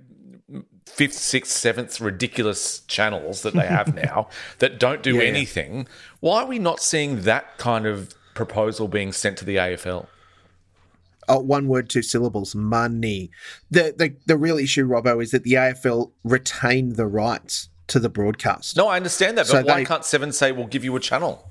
[0.87, 5.27] fifth, sixth, seventh ridiculous channels that they have now that don't do Yeah, yeah.
[5.29, 5.87] anything?
[6.19, 10.07] Why are we not seeing that kind of proposal being sent to the AFL?
[11.29, 12.55] Oh, one word, two syllables.
[12.55, 13.29] Money.
[13.69, 18.07] The, the the real issue, Robbo, is that the AFL retained the rights to the
[18.09, 18.77] broadcast.
[18.77, 21.45] No, I understand that, but So why can't Seven say we'll give you a channel?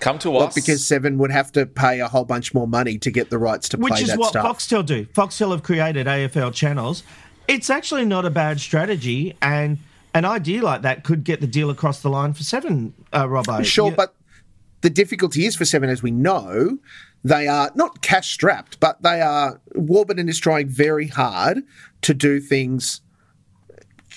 [0.00, 0.54] Come to Well, us.
[0.54, 3.68] because Seven would have to pay a whole bunch more money to get the rights
[3.70, 4.34] to Which play is what.
[4.34, 5.04] Foxtel do.
[5.06, 7.02] Foxtel have created AFL channels.
[7.48, 9.78] It's actually not a bad strategy, and
[10.14, 13.64] an idea like that could get the deal across the line for Seven, uh, Robbo.
[13.64, 14.14] Sure, You- but
[14.80, 16.78] the difficulty is for Seven, as we know,
[17.22, 19.60] they are not cash strapped, but they are.
[19.74, 21.62] Warburton is trying very hard
[22.02, 23.00] to do things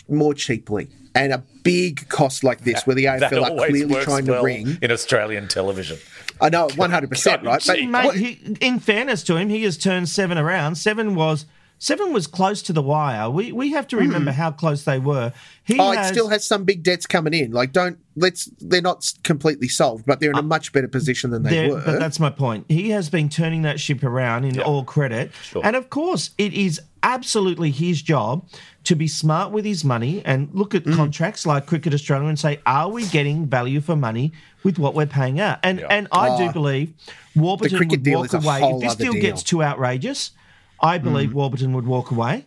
[0.09, 0.89] more cheaply.
[1.15, 4.33] And a big cost like this, where the that AFL are clearly works trying to
[4.33, 4.77] well bring.
[4.81, 5.97] in Australian television.
[6.39, 7.63] I know, 100%, right?
[7.65, 10.75] But Mate, he, in fairness to him, he has turned seven around.
[10.75, 11.45] Seven was
[11.79, 13.29] seven was close to the wire.
[13.29, 15.33] We we have to remember how close they were.
[15.63, 15.81] He Hmm.
[15.81, 17.51] oh, has, it still has some big debts coming in.
[17.51, 18.45] Like, don't let's.
[18.59, 21.81] They're not completely solved, but they're in a much better position than they were.
[21.85, 22.65] But that's my point.
[22.69, 25.31] He has been turning that ship around in all credit.
[25.63, 28.45] And of course, it is absolutely his job
[28.83, 30.91] to be smart with his money and look Mm.
[30.91, 34.31] at contracts like Cricket Australia and say, are we getting value for money
[34.63, 35.59] with what we're paying out?
[35.63, 36.93] And and I do believe
[37.35, 38.59] Warburton would deal walk is a away.
[38.61, 39.21] whole If this deal, deal.
[39.21, 40.31] gets too outrageous,
[40.79, 41.33] I believe mm.
[41.33, 42.45] Warburton would walk away.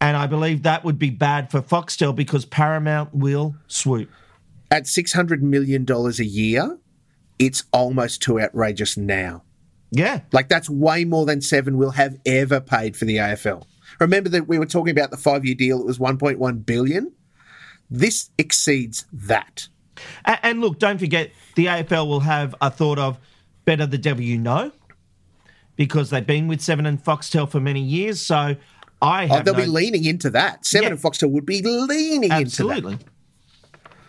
[0.00, 4.10] And I believe that would be bad for Foxtel because Paramount will swoop.
[4.70, 6.78] At six hundred million dollars a year,
[7.38, 9.44] it's almost too outrageous now.
[9.92, 10.22] Yeah.
[10.32, 13.64] Like that's way more than Seven will have ever paid for the AFL.
[14.00, 17.12] Remember that we were talking about the five-year deal; it was one point one billion.
[17.90, 19.68] This exceeds that.
[20.24, 23.18] And look, don't forget, the AFL will have a thought of
[23.64, 24.72] better the devil you know,
[25.76, 28.20] because they've been with Seven and Foxtel for many years.
[28.20, 28.56] So
[29.00, 30.64] I Oh, have they'll no- be leaning into that.
[30.66, 30.92] Seven Yeah.
[30.92, 32.92] and Foxtel would be leaning absolutely.
[32.92, 33.06] into that.
[33.06, 33.08] Absolutely.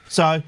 [0.09, 0.43] So,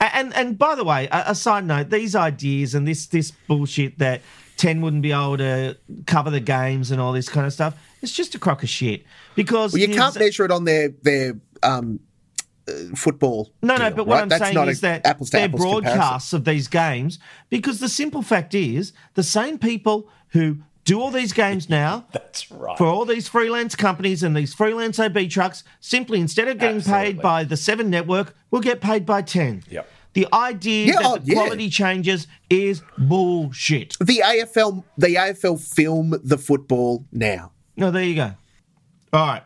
[0.00, 3.98] and and by the way, a, a side note: these ideas and this this bullshit
[3.98, 4.22] that
[4.56, 7.74] ten wouldn't be able to cover the games and all this kind of stuff.
[8.02, 9.04] It's just a crock of shit
[9.34, 12.00] because Well, you can't measure it on their their um,
[12.66, 13.52] uh, football.
[13.62, 14.22] No, no, but what right?
[14.22, 15.58] I'm That's saying is that they're apples comparison.
[15.58, 17.18] broadcasts of these games
[17.50, 22.50] because the simple fact is the same people who do all these games now That's
[22.50, 22.76] right.
[22.78, 27.12] for all these freelance companies and these freelance OB trucks simply instead of getting Absolutely.
[27.14, 29.62] paid by the Seven Network, we'll get paid by ten.
[29.68, 29.88] Yep.
[30.12, 31.34] The idea Yeah, that oh, the yeah.
[31.34, 33.96] quality changes is bullshit.
[34.00, 37.52] The AFL, the AFL film the football now.
[37.76, 38.32] No, there you go.
[39.12, 39.42] All right.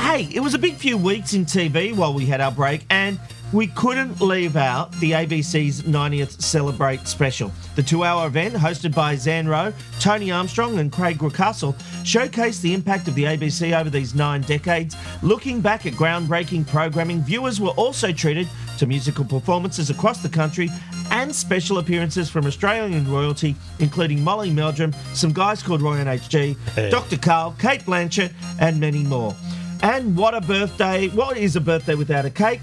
[0.00, 3.18] Hey, it was a big few weeks in TV while we had our break, and
[3.52, 7.52] we couldn't leave out the ABC's 90th Celebrate special.
[7.74, 12.74] The two hour event, hosted by Zan Rowe, Tony Armstrong, and Craig Reucassel, showcased the
[12.74, 14.94] impact of the ABC over these nine decades.
[15.22, 20.68] Looking back at groundbreaking programming, viewers were also treated to musical performances across the country
[21.10, 26.90] and special appearances from Australian royalty, including Molly Meldrum, some guys called Roy and HG,
[26.90, 27.16] Dr.
[27.16, 29.34] Karl, Cate Blanchett, and many more.
[29.82, 31.08] And what a birthday!
[31.08, 32.60] What is a birthday without a cake?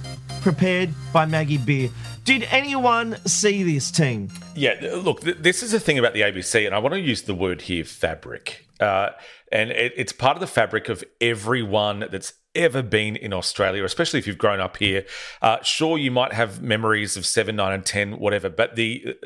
[0.48, 1.90] Prepared by Maggie Beer.
[2.24, 4.30] Did anyone see this team?
[4.56, 7.24] Yeah, look, th- this is the thing about the ABC, and I want to use
[7.24, 8.66] the word here fabric.
[8.80, 9.10] Uh,
[9.52, 14.20] and it, it's part of the fabric of everyone that's ever been in Australia, especially
[14.20, 15.06] if you've grown up here.
[15.42, 19.18] Uh, sure, you might have memories of 7, 9, and 10, whatever, but the,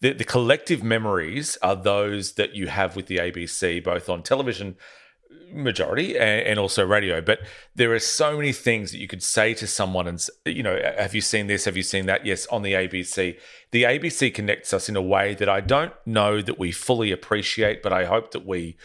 [0.00, 4.76] the, the collective memories are those that you have with the ABC, both on television
[5.52, 7.20] majority and, also radio.
[7.20, 7.40] But
[7.74, 11.14] there are so many things that you could say to someone and you know have
[11.14, 11.64] you seen this?
[11.64, 12.26] Have you seen that?
[12.26, 13.38] Yes on the abc
[13.70, 17.82] the abc connects us in a way that i don't know that we fully appreciate
[17.82, 18.76] but i hope that we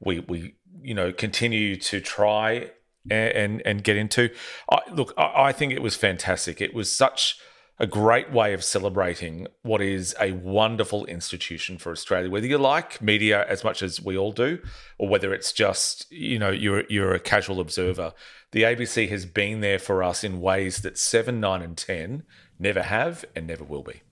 [0.00, 2.70] we we you know continue to try
[3.08, 4.30] and and, and get into.
[4.70, 6.60] I, look I, I think it was fantastic.
[6.60, 7.38] It was such
[7.80, 12.30] a great way of celebrating what is a wonderful institution for Australia.
[12.30, 14.58] Whether you like media as much as we all do,
[14.98, 18.12] or whether it's just you know you're you're a casual observer,
[18.52, 22.22] the ABC has been there for us in ways that seven, nine, and ten
[22.58, 24.02] never have and never will be.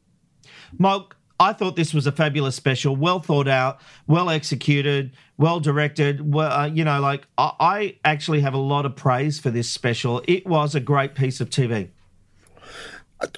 [0.79, 6.33] Mark, I thought this was a fabulous special, well thought out, well executed, well directed.
[6.33, 9.69] Well, uh, you know, like I, I actually have a lot of praise for this
[9.69, 10.23] special.
[10.27, 11.91] It was a great piece of TV.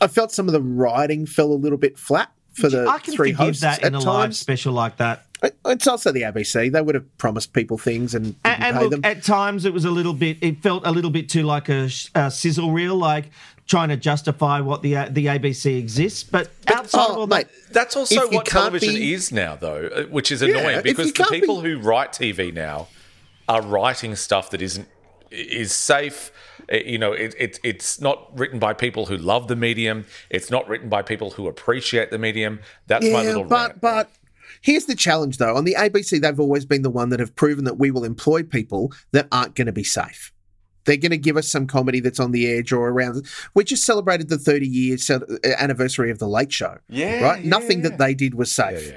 [0.01, 3.14] I felt some of the writing fell a little bit flat for the I can
[3.14, 4.38] three forgive hosts that in at a live times.
[4.38, 5.25] special like that.
[5.64, 6.71] It's also the ABC.
[6.71, 9.01] They would have promised people things and didn't And, and pay look, them.
[9.05, 10.37] at times it was a little bit.
[10.43, 13.31] It felt a little bit too like a, a sizzle reel, like
[13.66, 16.25] trying to justify what the the ABC exists.
[16.25, 19.87] But outside of oh, all mate, that, That's also what television be- is now, though,
[19.87, 22.88] uh, which is annoying if because the people be- who write TV now
[23.49, 24.88] are writing stuff that isn't
[25.31, 26.33] is safe.
[26.70, 30.06] You know, it, it, it's not written by people who love the medium.
[30.30, 32.61] It's not written by people who appreciate the medium.
[32.87, 33.80] That's my little but rant.
[33.80, 34.11] but
[34.62, 35.56] Here's the challenge, though.
[35.56, 38.42] On the ABC, they've always been the one that have proven that we will employ
[38.42, 40.33] people that aren't going to be safe.
[40.85, 43.26] They're going to give us some comedy that's on the edge or around.
[43.54, 44.96] We just celebrated the 30 year
[45.59, 46.78] anniversary of The Late Show.
[46.88, 47.42] Yeah, Right?
[47.44, 47.90] yeah, Nothing yeah.
[47.90, 48.92] that they did was safe.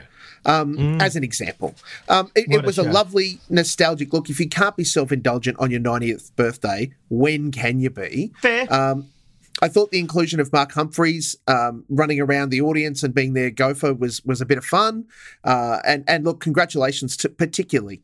[0.45, 1.73] Um, As an example,
[2.09, 2.89] um, it, it was a show.
[2.91, 4.29] lovely, nostalgic look.
[4.29, 8.33] If you can't be self indulgent on your 90th birthday, when can you be?
[8.41, 8.71] Fair.
[8.73, 9.09] Um,
[9.61, 13.51] I thought the inclusion of Mark Humphries um, running around the audience and being their
[13.51, 15.05] gopher was was a bit of fun.
[15.43, 18.01] Uh, and and look, congratulations to particularly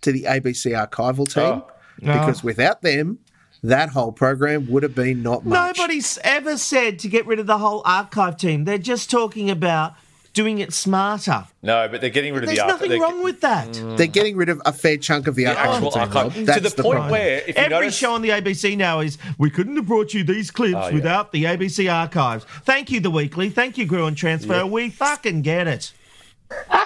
[0.00, 1.66] to the ABC archival team Oh.
[2.00, 3.18] because without them,
[3.62, 5.76] that whole program would have been not much.
[5.76, 8.64] Nobody's ever said to get rid of the whole archive team.
[8.64, 9.94] They're just talking about
[10.32, 11.46] doing it smarter.
[11.62, 13.68] No, but they're getting rid of There's the arch- nothing they're- wrong with that.
[13.68, 13.96] Mm.
[13.96, 16.74] They're getting rid of a fair chunk of the, the archival actual archive to That's
[16.74, 17.10] the point problem.
[17.10, 20.14] where if you Every notice, show on the ABC now is we couldn't have brought
[20.14, 20.94] you these clips Oh, yeah.
[20.94, 22.44] without the ABC archives.
[22.64, 23.50] Thank you, The Weekly.
[23.50, 24.64] Thank you, Gruen Transfer.
[24.66, 25.92] We fucking get it.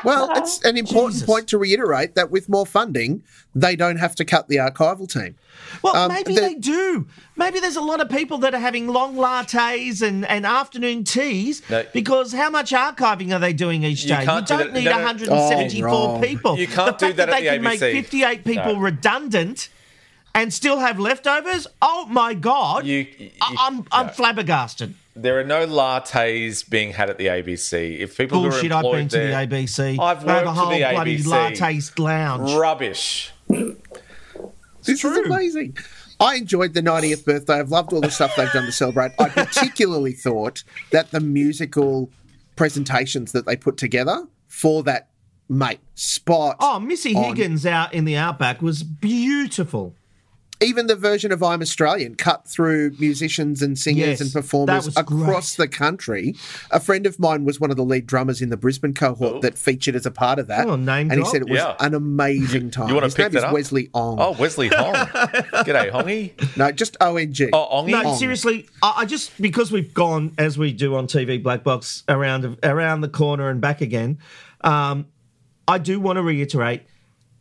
[0.05, 1.27] Well, it's an important Jesus.
[1.27, 3.23] point to reiterate that with more funding,
[3.55, 5.35] they don't have to cut the archival team.
[5.83, 7.07] Well, Um, maybe they do.
[7.37, 11.63] Maybe there's a lot of people that are having long lattes and, and afternoon teas
[11.71, 11.85] No.
[11.93, 14.21] because how much archiving are they doing each day?
[14.21, 15.05] You, can't do don't that- need no, no.
[15.05, 16.59] 174 Oh, people.
[16.59, 18.81] You can't the do fact that at they the can make 58 people No.
[18.81, 19.69] redundant
[20.35, 21.67] and still have leftovers.
[21.81, 22.85] Oh my god!
[22.87, 24.95] You- you- I- I'm I'm flabbergasted.
[25.17, 27.99] There are no lattes being had at the ABC.
[27.99, 28.71] If people Bullshit!
[28.71, 29.99] are I've employed been to the ABC.
[29.99, 31.27] I've They have worked a for whole the bloody ABC.
[31.27, 32.53] latte lounge.
[32.55, 33.33] rubbish.
[33.49, 35.77] This is amazing.
[36.21, 37.59] I enjoyed the 90th birthday.
[37.59, 39.13] I've loved all the stuff they've done to celebrate.
[39.19, 42.11] I particularly thought that the musical
[42.55, 45.09] presentations that they put together for that
[45.49, 46.57] mate spot.
[46.61, 47.25] Oh, Missy on.
[47.37, 49.95] Higgins out in the outback was beautiful.
[50.63, 55.55] Even the version of I'm Australian cut through musicians and singers Yes, and performers across
[55.57, 55.71] great.
[55.71, 56.35] the country.
[56.71, 59.59] A friend of mine was one of the lead drummers in the Brisbane cohort that
[59.59, 60.67] featured as a part of that.
[60.67, 61.77] Oh, name and he said it was Yeah.
[61.81, 62.89] an amazing time.
[62.89, 63.53] You want to His pick name that is up?
[63.53, 64.17] Wesley Ong.
[64.19, 64.95] Oh, Wesley Hong.
[64.95, 66.57] G'day, Hongy.
[66.57, 67.51] No, just ONG.
[67.53, 67.91] Oh, Ongy.
[67.91, 72.03] No, seriously, I, I just because we've gone as we do on TV Black Box
[72.09, 74.19] around around the corner and back again.
[74.63, 75.07] Um,
[75.69, 76.83] I do want to reiterate.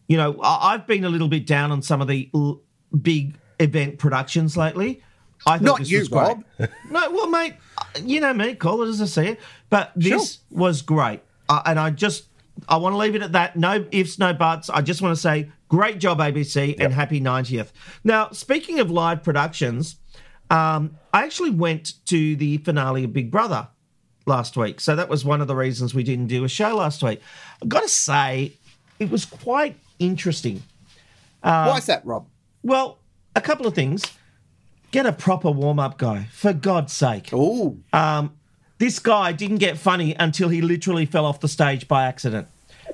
[0.07, 2.61] You know, I, I've been a little bit down on some of the l-
[3.01, 5.01] big event productions lately.
[5.45, 6.09] I thought Not this you.
[6.09, 6.43] Bob.
[6.89, 7.55] No, well, mate,
[8.03, 9.39] you know me, call it as I see it.
[9.69, 12.25] But this was great, uh, and I just
[12.69, 13.55] I want to leave it at that.
[13.55, 14.69] No ifs, no buts.
[14.69, 17.71] I just want to say, great job, ABC, and happy 90th.
[18.03, 19.97] Now, speaking of live productions,
[20.49, 23.67] um, I actually went to the finale of Big Brother
[24.25, 27.03] last week, so that was one of the reasons we didn't do a show last
[27.03, 27.21] week.
[27.61, 28.53] I've got to say,
[28.99, 30.63] it was quite interesting.
[31.41, 32.27] Why is that, Rob?
[32.65, 32.97] Well,
[33.35, 34.03] a couple of things.
[34.89, 37.29] Get a proper warm up guy, for God's sake.
[37.31, 37.77] Oh,
[38.79, 42.47] this guy didn't get funny until he literally fell off the stage by accident.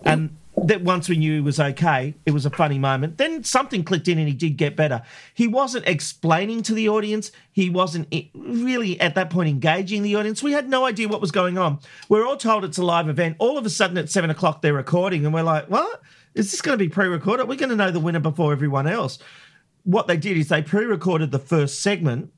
[0.04, 3.18] And that once we knew he was okay, it was a funny moment.
[3.18, 5.04] Then something clicked in and he did get better.
[5.34, 7.32] He wasn't explaining to the audience.
[7.54, 10.44] He wasn't really at that point engaging the audience.
[10.44, 11.80] We had no idea what was going on.
[12.10, 13.38] We're all told it's a live event.
[13.40, 16.02] All of a sudden at seven o'clock they're recording and we're like, what?
[16.36, 17.48] Is this going to be pre-recorded?
[17.48, 19.18] We're going to know the winner before everyone else.
[19.84, 22.32] What they did is they pre-recorded the first segment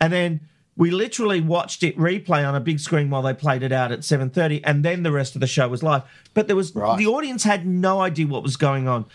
[0.00, 0.40] and then
[0.76, 4.00] we literally watched it replay on a big screen while they played it out at
[4.00, 6.02] 7.30 and then the rest of the show was live.
[6.34, 6.98] But there was Right.
[6.98, 9.06] the audience had no idea what was going on.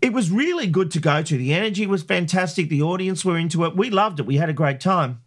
[0.00, 1.36] It was really good to go to.
[1.36, 2.68] The energy was fantastic.
[2.68, 3.76] The audience were into it.
[3.76, 4.26] We loved it.
[4.26, 5.20] We had a great time.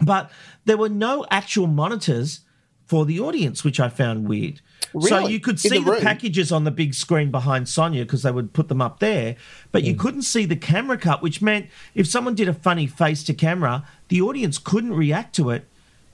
[0.00, 0.30] But
[0.64, 2.40] there were no actual monitors
[2.86, 4.60] for the audience which i found weird
[5.00, 8.30] so you could see the the, packages on the big screen behind Sonia because they
[8.30, 9.36] would put them up there,
[9.70, 9.88] but Hmm.
[9.88, 13.34] you couldn't see the camera cut, which meant if someone did a funny face to
[13.34, 15.66] camera, the audience couldn't react to it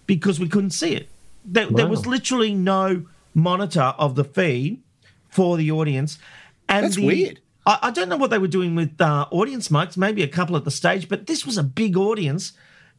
[0.06, 1.08] because we couldn't see it.
[1.44, 3.04] There, there was literally no
[3.35, 4.80] monitor of the feed
[5.28, 6.18] for the audience.
[6.68, 7.40] And That's the- weird.
[7.64, 10.56] I, I don't know what they were doing with uh, audience mics, maybe a couple
[10.56, 12.52] at the stage, but this was a big audience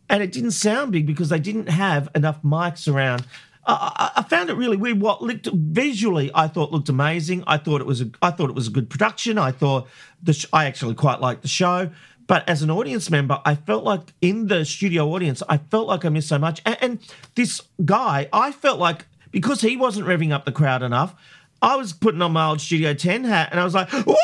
[0.10, 3.26] and it didn't sound big because they didn't have enough mics around.
[3.66, 5.00] I, I found it really weird.
[5.00, 7.44] What looked visually, I thought looked amazing.
[7.48, 9.38] I thought it was a, I thought it was a good production.
[9.38, 9.88] I thought
[10.22, 11.90] the, sh- I actually quite liked the show.
[12.28, 16.06] But as an audience member, I felt like in the studio audience, I felt like
[16.06, 16.62] I missed so much.
[16.66, 17.00] And, and
[17.36, 21.16] this guy, I felt like because he wasn't revving up the crowd enough,
[21.62, 24.16] I was putting on my old Studio 10 hat and I was like, Whoa!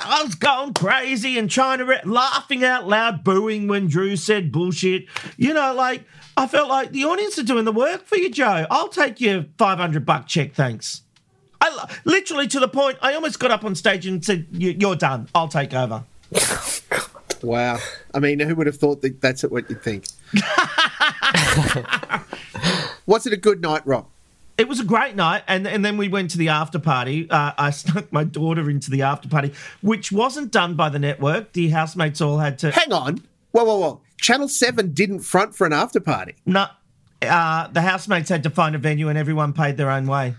[0.00, 4.50] I was going crazy and trying to re- laughing out loud, booing when Drew said
[4.50, 5.06] bullshit.
[5.36, 6.04] You know, like
[6.38, 8.66] I felt like the audience are doing the work for you, Joe.
[8.70, 11.02] I'll take your five hundred buck check, thanks.
[11.60, 12.98] I literally to the point.
[13.02, 15.28] I almost got up on stage and said, "You- "You're done.
[15.34, 16.04] I'll take over."
[17.42, 17.78] wow.
[18.14, 20.04] I mean, who would have thought that that's what you'd think?
[23.06, 24.06] Was it a good night, Rob?
[24.58, 27.30] it was a great night, and and then we went to the after party.
[27.30, 31.52] Uh, I snuck my daughter into the after party, which wasn't done by the network.
[31.52, 32.72] The housemates all had to.
[32.72, 33.22] Hang on.
[33.52, 34.00] Whoa, whoa, whoa.
[34.20, 36.34] Channel 7 didn't front for an after party.
[36.44, 36.66] No,
[37.22, 40.34] uh, the housemates had to find a venue, and everyone paid their own way.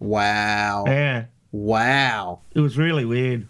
[0.00, 0.84] Wow.
[0.86, 2.40] Yeah, Wow.
[2.54, 3.46] it was really weird.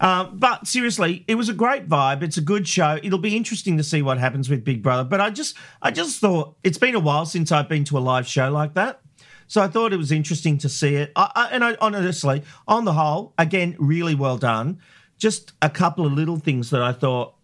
[0.00, 2.22] Um, but seriously, it was a great vibe.
[2.22, 2.98] It's a good show.
[3.02, 5.04] It'll be interesting to see what happens with Big Brother.
[5.04, 8.00] But I just, I just thought it's been a while since I've been to a
[8.00, 9.00] live show like that.
[9.46, 11.12] So I thought it was interesting to see it.
[11.16, 14.80] I, I, and I honestly, on the whole, again, really well done.
[15.18, 17.34] Just a couple of little things that I thought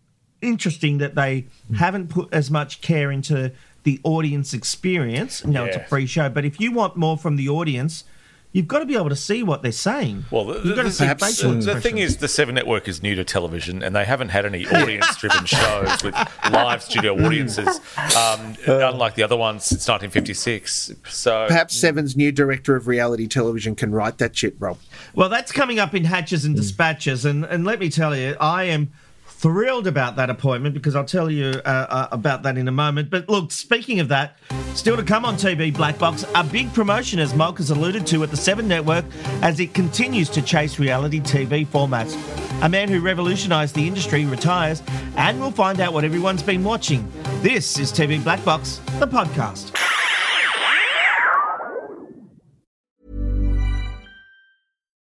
[0.42, 3.52] interesting that they haven't put as much care into
[3.84, 5.42] the audience experience.
[5.44, 8.04] You know, it's a free show, but if you want more from the audience,
[8.52, 10.24] you've got to be able to see what they're saying.
[10.30, 12.54] Well, the, you've got to the- see perhaps, facial the, the thing is, the Seven
[12.54, 16.14] Network is new to television, and they haven't had any audience-driven shows with
[16.50, 17.80] live studio audiences,
[18.16, 20.92] um, unlike the other ones since 1956.
[21.08, 24.78] So, Perhaps Seven's new director of reality television can write that shit, Rob.
[25.14, 28.64] Well, that's coming up in Hatches and Dispatches, and and let me tell you, I
[28.64, 28.90] am
[29.46, 33.10] thrilled about that appointment because I'll tell you uh, uh, about that in a moment.
[33.10, 34.36] But look, speaking of that,
[34.74, 38.24] still to come on TV Black Box, a big promotion as Mulk has alluded to
[38.24, 39.04] at the Seven Network
[39.42, 42.16] as it continues to chase reality TV formats.
[42.64, 44.82] A man who revolutionised the industry retires,
[45.16, 47.08] and we'll find out what everyone's been watching.
[47.40, 49.95] This is TV Black Box, the podcast.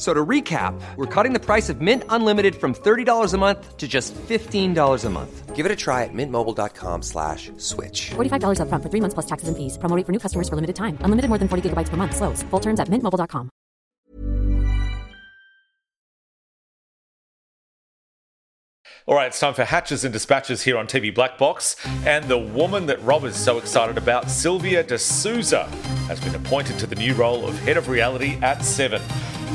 [0.00, 3.76] F- So to recap, we're cutting the price of Mint Unlimited from $30 a month
[3.76, 5.54] to just $15 a month.
[5.54, 8.12] Give it a try at mintmobile.com slash switch.
[8.16, 9.76] $45 upfront for three months plus taxes and fees.
[9.76, 10.96] Promo rate for new customers for limited time.
[11.04, 12.16] Unlimited more than 40 gigabytes per month.
[12.16, 12.42] Slows.
[12.50, 13.50] Full terms at mintmobile.com.
[19.06, 21.74] all right, it's time for Hatches and Dispatches here on TV Black Box.
[22.06, 25.64] And the woman that Rob is so excited about, Sylvia D'Souza,
[26.06, 29.02] has been appointed to the new role of Head of Reality at Seven.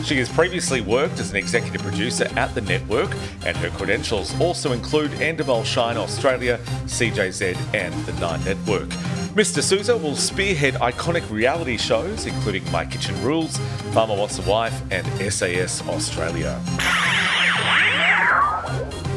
[0.04, 3.12] She has previously worked as an executive producer at the network,
[3.46, 8.90] and her credentials also include Endemol Shine Australia, CJZ, and the Nine Network.
[9.36, 13.58] Miss D'Souza will spearhead iconic reality shows, including My Kitchen Rules,
[13.94, 16.62] Farmer Wants a Wife, and SAS Australia.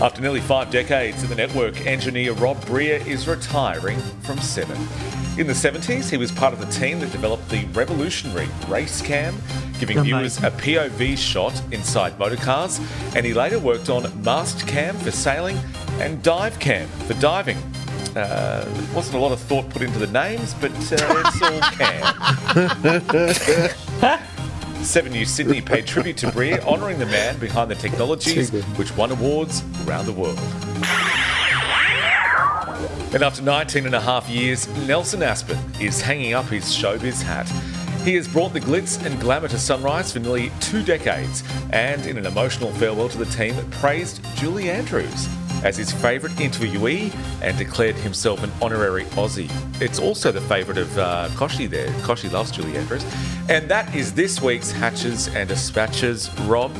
[0.00, 4.76] After nearly five decades in the network, engineer Rob Breer is retiring from Seven.
[5.38, 9.36] In the 70s, he was part of the team that developed the revolutionary Race Cam,
[9.78, 12.80] giving viewers a POV shot inside motorcars,
[13.14, 15.56] and he later worked on Mast Cam for sailing
[16.00, 17.56] and Dive Cam for diving.
[18.16, 21.60] Uh, there wasn't a lot of thought put into the names, but uh, it's all
[24.00, 24.20] cam.
[24.82, 29.12] Seven News Sydney paid tribute to Breer, honouring the man behind the technologies which won
[29.12, 30.40] awards around the world.
[33.14, 37.48] And after 19 and a half years, Nelson Aspen is hanging up his showbiz hat.
[38.04, 42.18] He has brought the glitz and glamour to Sunrise for nearly two decades, and in
[42.18, 45.26] an emotional farewell to the team, praised Julie Andrews
[45.64, 49.50] as his favourite interviewee and declared himself an honorary Aussie.
[49.80, 51.88] It's also the favourite of uh, Koshi there.
[52.02, 53.04] Koshi loves Julie Andrews.
[53.48, 56.30] And that is this week's Hatches and Dispatches.
[56.40, 56.72] Rob,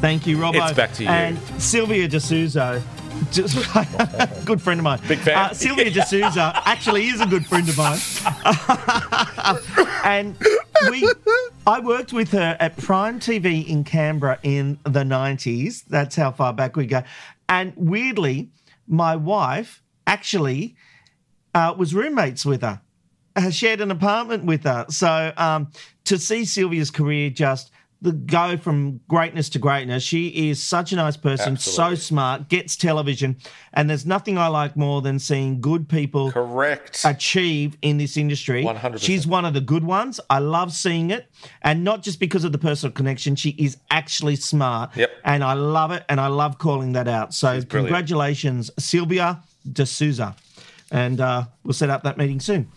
[0.00, 0.62] Thank you, Robbo.
[0.62, 1.08] It's back to you.
[1.08, 2.82] And Sylvia D'Souza,
[3.30, 3.56] just
[4.44, 5.00] good friend of mine.
[5.08, 5.36] Big fan.
[5.36, 7.98] Uh, Sylvia D'Souza actually is a good friend of mine.
[10.04, 10.36] and
[10.90, 11.08] we,
[11.66, 15.84] I worked with her at Prime TV in Canberra in the 90s.
[15.86, 17.02] That's how far back we go.
[17.48, 18.50] And weirdly,
[18.86, 20.76] my wife actually
[21.54, 22.80] uh, was roommates with her,
[23.50, 24.86] shared an apartment with her.
[24.88, 25.70] So um,
[26.04, 27.70] to see Sylvia's career just
[28.04, 31.96] the go from greatness to greatness, she is such a nice person, Absolutely.
[31.96, 33.36] so smart, gets television,
[33.72, 37.00] and there's nothing I like more than seeing good people correct.
[37.04, 38.62] achieve in this industry.
[38.62, 39.00] 100%.
[39.00, 40.20] She's one of the good ones.
[40.28, 41.26] I love seeing it.
[41.62, 44.94] And not just because of the personal connection, she is actually smart.
[44.96, 45.10] Yep.
[45.24, 46.04] And I love it.
[46.08, 47.32] And I love calling that out.
[47.32, 50.36] So congratulations, Sylvia D'Souza.
[50.90, 52.70] And uh, we'll set up that meeting soon.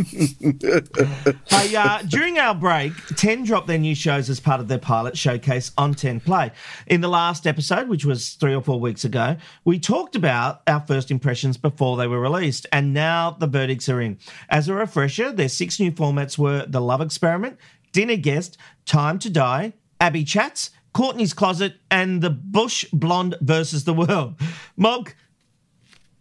[1.50, 5.16] Hey, uh, during our break, 10 dropped their new shows as part of their pilot
[5.16, 6.52] showcase on 10 Play.
[6.86, 10.80] In the last episode, which was three or four weeks ago, we talked about our
[10.80, 14.18] first impressions before they were released, and now the verdicts are in.
[14.48, 17.58] As a refresher, their six new formats were The Love Experiment,
[17.92, 23.94] Dinner Guest, Time to Die, Abby Chats, Courtney's Closet, and The Bush Blonde versus the
[23.94, 24.40] World.
[24.76, 25.12] Mog,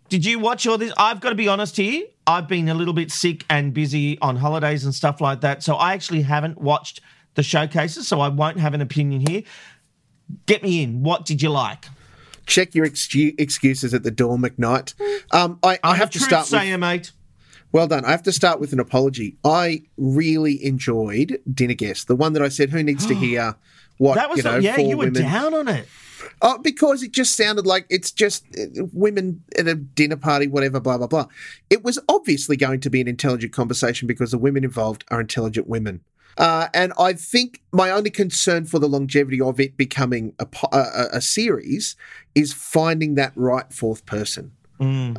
[0.09, 0.93] did you watch all this?
[0.97, 2.05] I've got to be honest here.
[2.27, 5.63] I've been a little bit sick and busy on holidays and stuff like that.
[5.63, 7.01] So I actually haven't watched
[7.35, 9.43] the showcases, so I won't have an opinion here.
[10.45, 11.01] Get me in.
[11.03, 11.85] What did you like?
[12.45, 14.93] Check your excu- excuses at the door, McKnight.
[15.31, 17.11] Um, I, I have to start with mate.
[17.71, 18.03] Well done.
[18.05, 19.37] I have to start with an apology.
[19.43, 23.55] I really enjoyed Dinner Guest, the one that I said, who needs to hear
[23.97, 25.21] what, That was you know, yeah, you were women.
[25.21, 25.87] down on it.
[26.41, 30.79] Oh, because it just sounded like it's just uh, women at a dinner party, whatever,
[30.79, 31.25] blah, blah, blah.
[31.69, 35.67] It was obviously going to be an intelligent conversation because the women involved are intelligent
[35.67, 36.01] women.
[36.37, 41.07] Uh, and I think my only concern for the longevity of it becoming a, a,
[41.13, 41.97] a- series
[42.33, 44.53] is finding that right fourth person.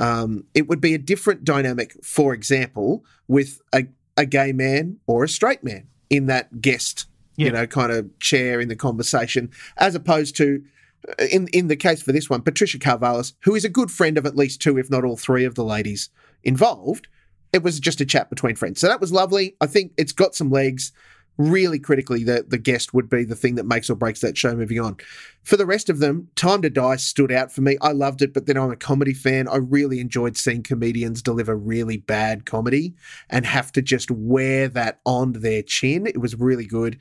[0.01, 3.85] Um, it would be a different dynamic, for example, with a,
[4.17, 7.07] a gay man or a straight man in that guest,
[7.37, 10.65] you know, kind of chair in the conversation, as opposed to,
[11.09, 14.19] Uh, in in the case for this one, Patricia Karvelas, who is a good friend
[14.19, 16.11] of at least two, if not all three, of the ladies
[16.45, 17.09] involved.
[17.53, 19.57] It was just a chat between friends, so that was lovely.
[19.61, 20.93] I think it's got some legs.
[21.39, 24.55] Really critically, the the guest would be the thing that makes or breaks that show
[24.55, 24.99] moving on.
[25.43, 27.79] For the rest of them, Time to Die stood out for me.
[27.81, 29.49] I loved it, but then I'm a comedy fan.
[29.49, 32.95] I really enjoyed seeing comedians deliver really bad comedy
[33.31, 36.07] and have to just wear that on their chin.
[36.07, 36.99] It was really good.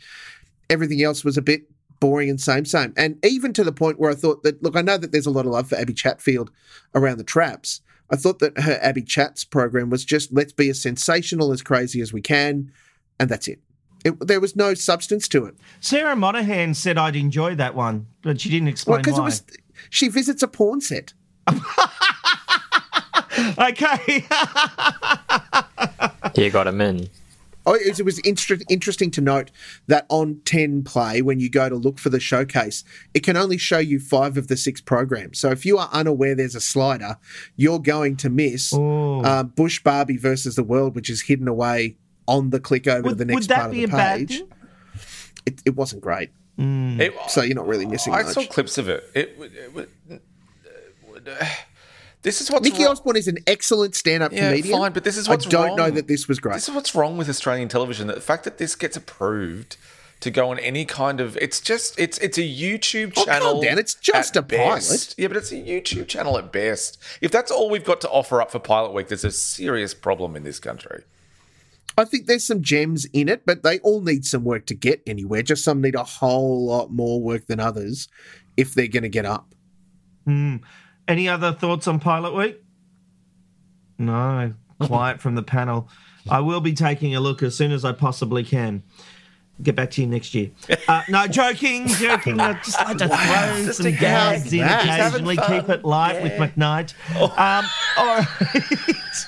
[0.69, 1.63] Everything else was a bit
[1.99, 2.93] boring and same, same.
[2.97, 5.31] And even to the point where I thought that, look, I know that there's a
[5.31, 6.51] lot of love for Abby Chatfield
[6.95, 7.81] around the traps.
[8.11, 12.01] I thought that her Abby Chats program was just let's be as sensational, as crazy
[12.01, 12.71] as we can,
[13.19, 13.59] and that's it.
[14.03, 15.55] it there was no substance to it.
[15.79, 19.23] Sarah Monahan said I'd enjoy that one, but she didn't explain Well, because why.
[19.23, 19.43] it was
[19.91, 21.13] she visits a porn set.
[23.57, 24.25] okay.
[26.35, 27.09] You got him in.
[27.69, 29.51] Oh, it was, inter- interesting to note
[29.85, 33.59] that on 10 Play, when you go to look for the showcase, it can only
[33.59, 35.37] show you five of the six programs.
[35.37, 37.17] So if you are unaware there's a slider,
[37.57, 41.95] you're going to miss uh, Bush Barbie versus the World, which is hidden away
[42.27, 44.17] on the click over to the next would that part be of a the bad
[44.27, 44.37] page.
[44.39, 44.47] thing?
[45.45, 46.31] It, it wasn't great.
[46.57, 48.33] It- So you're not really missing I much.
[48.33, 49.03] saw clips of it.
[49.13, 49.89] It, would- it would-
[51.27, 51.45] uh,
[52.21, 54.77] this is what's Nikki wrong- Osborne is an excellent stand-up Yeah, comedian.
[54.79, 56.55] fine, but this is what's I don't know that this was great.
[56.55, 58.07] This is what's wrong with Australian television.
[58.07, 59.77] The fact that this gets approved
[60.19, 63.61] to go on any kind of it's just it's it's a YouTube Oh, calm channel.
[63.61, 65.15] down, it's just at a pilot.
[65.17, 66.97] Yeah, but it's a YouTube channel at best.
[67.21, 70.35] If that's all we've got to offer up for Pilot Week, there's a serious problem
[70.35, 71.03] in this country.
[71.97, 75.01] I think there's some gems in it, but they all need some work to get
[75.07, 75.41] anywhere.
[75.41, 78.07] Just some need a whole lot more work than others
[78.57, 79.53] if they're going to get up.
[80.25, 80.57] Hmm.
[81.09, 82.61] Any other thoughts on Pilot Week?
[83.97, 85.89] No, quiet from the panel.
[86.29, 88.83] I will be taking a look as soon as I possibly can.
[89.61, 90.51] Get back to you next year.
[90.87, 92.39] Uh, no, joking, joking.
[92.39, 95.35] I just like to throw Just some gags in occasionally.
[95.35, 96.47] Keep it light with Yeah.
[96.47, 96.93] McKnight.
[97.19, 97.65] Um,
[97.97, 98.27] all right.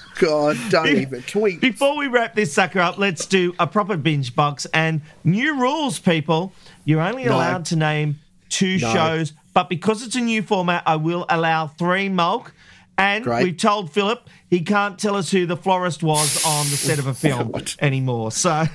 [0.20, 1.22] God, don't even.
[1.24, 1.58] Can we?
[1.58, 6.00] Before we wrap this sucker up, let's do a proper binge box and new rules,
[6.00, 6.54] people.
[6.86, 7.32] You're only No.
[7.36, 8.94] allowed to name two No.
[8.94, 12.54] shows, but because it's a new format, I will allow three mulk.
[12.98, 13.44] And Great.
[13.44, 17.08] we've told Philip he can't tell us who the florist was on the set of
[17.08, 17.72] a film God.
[17.80, 18.32] anymore.
[18.32, 18.66] So,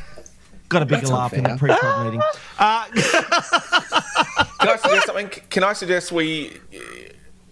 [0.68, 2.22] got a bigger That's laugh in the pre-pod meeting.
[2.58, 2.86] Uh,
[4.60, 5.28] Can I suggest something?
[5.50, 6.58] Can I suggest we?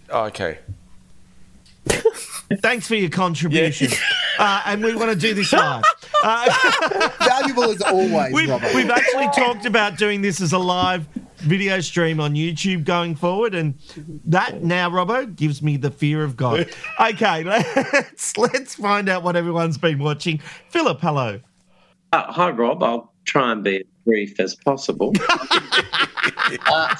[0.09, 0.57] Oh, okay.
[2.61, 3.89] thanks for your contribution.
[4.39, 5.83] Uh, and we want to do this live.
[6.23, 8.73] Uh, Valuable as always, We've, Robert.
[8.73, 11.07] we've actually talked about doing this as a live
[11.45, 13.75] video stream on YouTube going forward, and
[14.25, 16.69] that now, Robbo, gives me the fear of God.
[16.99, 20.39] Okay, let's let's find out what everyone's been watching.
[20.69, 21.39] Philip, hello.
[22.13, 22.81] Uh, hi, Rob.
[22.81, 25.13] I'll try and be as brief as possible.
[26.67, 26.95] uh,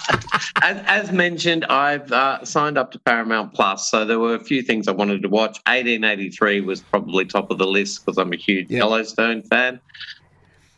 [0.61, 4.61] as, as mentioned, I've uh, signed up to Paramount Plus, so there were a few
[4.61, 5.57] things I wanted to watch.
[5.67, 8.79] 1883 was probably top of the list because I'm a huge Yeah.
[8.79, 9.79] Yellowstone fan.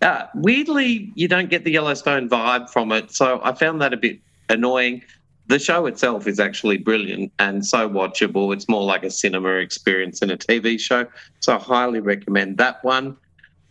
[0.01, 3.97] Uh, weirdly, you don't get the Yellowstone vibe from it, so I found that a
[3.97, 4.19] bit
[4.49, 5.01] annoying.
[5.47, 8.53] The show itself is actually brilliant and so watchable.
[8.53, 11.07] It's more like a cinema experience than a TV show,
[11.39, 13.17] so I highly recommend that one.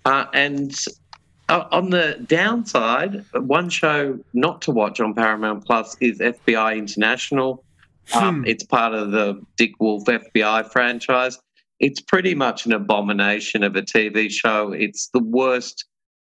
[0.04, 0.74] Uh, and
[1.48, 7.62] uh, on the downside, one show not to watch on Paramount Plus is FBI International.
[8.14, 11.38] Um, It's part of the Dick Wolf FBI franchise.
[11.78, 14.72] It's pretty much an abomination of a TV show.
[14.72, 15.84] It's the worst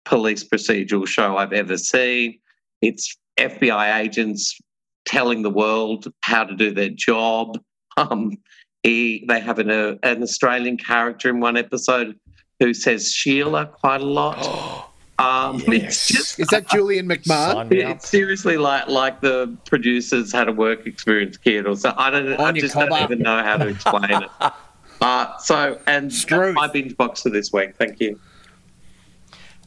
[0.08, 2.38] police procedural show I've ever seen.
[2.80, 4.58] It's FBI agents
[5.04, 7.58] telling the world how to do their job.
[7.98, 8.36] Um,
[8.84, 12.14] he, they have an, uh, an Australian character in one episode
[12.60, 14.38] who says Sheila quite a lot.
[15.20, 17.52] Um, It's just Is that Julian McMahon?
[17.54, 17.96] Sign me up.
[17.96, 21.92] it's seriously like like the producers had a work experience kid or so.
[21.96, 22.34] I don't.
[22.34, 24.30] I On your just don't even know how to explain it.
[25.00, 26.54] Uh, so and Struth.
[26.54, 27.74] that's my binge box for this week.
[27.76, 28.20] Thank you.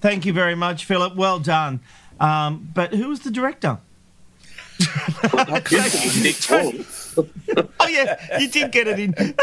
[0.01, 1.15] Thank you very much, Philip.
[1.15, 1.79] Well done.
[2.19, 3.79] Um, but who was the director?
[6.21, 6.73] Nick Paul.
[7.79, 9.13] Oh yeah, you did get it in.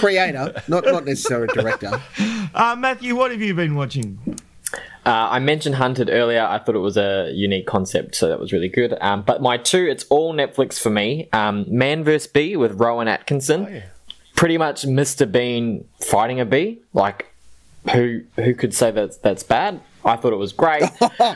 [0.00, 2.00] Creator, not not necessarily director.
[2.54, 4.18] Uh, Matthew, what have you been watching?
[5.06, 6.42] Uh, I mentioned Hunted earlier.
[6.42, 8.96] I thought it was a unique concept, so that was really good.
[9.00, 11.28] Um, but my two, it's all Netflix for me.
[11.32, 12.26] Um, Man vs.
[12.26, 13.82] Bee with Rowan Atkinson.
[14.34, 15.30] Pretty much Mr.
[15.30, 16.80] Bean fighting a bee.
[16.94, 17.33] Like,
[17.92, 19.80] who who could say that that's bad?
[20.06, 20.82] I thought it was great.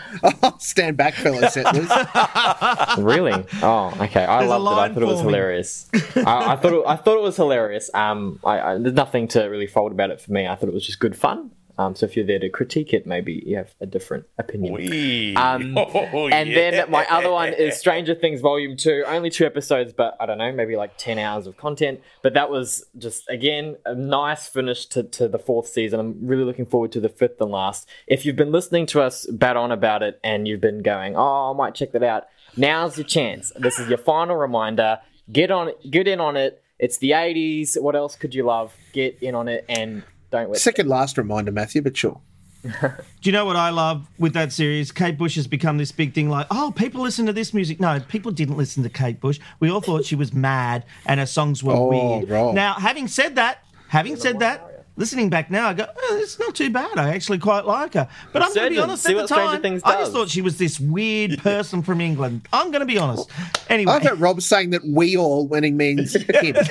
[0.59, 1.89] Stand back, fellow settlers.
[2.99, 3.33] really?
[3.63, 4.25] Oh, okay.
[4.25, 4.91] I There's loved it.
[4.91, 5.35] I thought it was forming.
[5.35, 5.89] hilarious.
[6.17, 7.91] I, I thought it, I thought it was hilarious.
[7.95, 10.47] Um, I, I, there's nothing to really fold about it for me.
[10.47, 11.51] I thought it was just good fun.
[11.79, 15.37] Um, so if you're there to critique it, maybe you have a different opinion.
[15.37, 16.70] Um, Oh, and yeah.
[16.72, 19.05] then my other one is Stranger Things Volume 2.
[19.07, 22.01] Only two episodes, but I don't know, maybe like 10 hours of content.
[22.22, 26.01] But that was just, again, a nice finish to, to the fourth season.
[26.01, 27.89] I'm really looking forward to the fifth and last.
[28.09, 31.53] If you've been listening to us bat on about it and you've been going, oh,
[31.53, 32.24] I might check that out,
[32.57, 33.53] now's your chance.
[33.57, 34.99] This is your final reminder.
[35.31, 36.61] Get on, get in on it.
[36.79, 37.81] It's the 80s.
[37.81, 38.74] What else could you love?
[38.93, 40.59] Get in on it and don't wait.
[40.59, 42.20] Second last reminder, Matthew, but sure.
[42.62, 42.91] Do
[43.22, 44.91] you know what I love with that series?
[44.91, 47.79] Kate Bush has become this big thing like, oh, people listen to this music.
[47.79, 49.39] No, people didn't listen to Kate Bush.
[49.61, 52.29] We all thought she was mad and her songs were Oh, weird.
[52.29, 52.55] Rob.
[52.57, 56.57] Now, having said that, having said that, listening back now, I go, oh, it's not
[56.57, 56.99] too bad.
[56.99, 58.09] I actually quite like her.
[58.33, 60.29] But I'm going to be honest, See at the Stranger time, Things I just thought
[60.29, 62.49] she was this weird person from England.
[62.53, 63.31] I'm going to be honest.
[63.68, 63.93] Anyway.
[63.93, 66.12] I've heard Rob saying that we all when he means
[66.43, 66.57] him.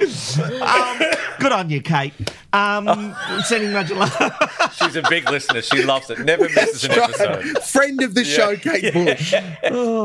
[0.00, 1.00] Um,
[1.38, 2.12] good on you, Kate.
[2.52, 3.14] Um,
[3.44, 4.34] sending much love.
[4.74, 5.62] She's a big listener.
[5.62, 6.20] She loves it.
[6.20, 7.62] Never misses an episode.
[7.64, 9.34] Friend of the show, Kate Bush.
[9.64, 10.04] Oh,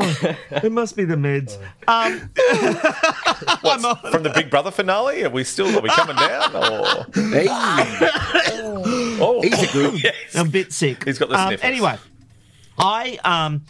[0.50, 1.58] it must be the meds.
[1.88, 2.30] Um,
[3.60, 5.24] What's, from the Big Brother finale?
[5.24, 6.54] Are we still are we coming down?
[6.54, 7.46] Or Hey,
[9.20, 10.12] oh, he's a good.
[10.34, 11.04] I'm a bit sick.
[11.04, 11.64] He's got the um, sniffles.
[11.64, 11.96] Anyway,
[12.78, 13.64] I um,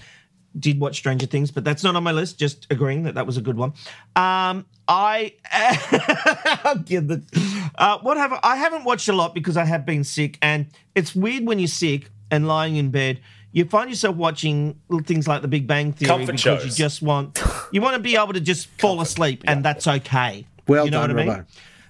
[0.58, 2.38] did watch Stranger Things, but that's not on my list.
[2.38, 3.72] Just agreeing that that was a good one.
[4.16, 5.34] Um, I
[6.64, 9.86] I'll give the uh, what have I, I haven't watched a lot because I have
[9.86, 13.20] been sick, and it's weird when you're sick and lying in bed.
[13.52, 16.64] You find yourself watching little things like The Big Bang Theory Comfort because shows.
[16.64, 17.42] you just want
[17.72, 20.46] you want to be able to just fall asleep, and that's okay.
[20.66, 21.34] Well you know done, what I mean?
[21.34, 21.46] Robbo.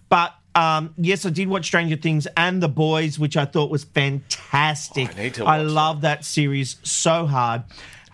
[0.09, 3.85] But um, yes, I did watch Stranger Things and The Boys, which I thought was
[3.85, 5.09] fantastic.
[5.09, 7.63] Oh, I need to I watch love that series so hard.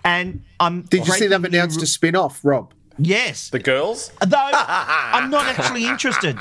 [0.07, 2.73] And I'm Did you see they've announced new- a spin off, Rob?
[2.99, 4.11] Yes, the girls?
[4.21, 6.39] though I'm not actually interested.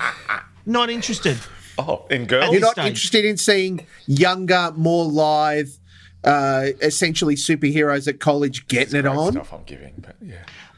[0.66, 1.38] Not interested.
[1.78, 2.52] Oh, in girls?
[2.54, 2.86] You're not stage.
[2.88, 5.70] interested in seeing younger, more lithe,
[6.24, 9.32] uh, essentially superheroes at college getting it Great on?
[9.34, 10.36] Stuff I'm giving, but yeah.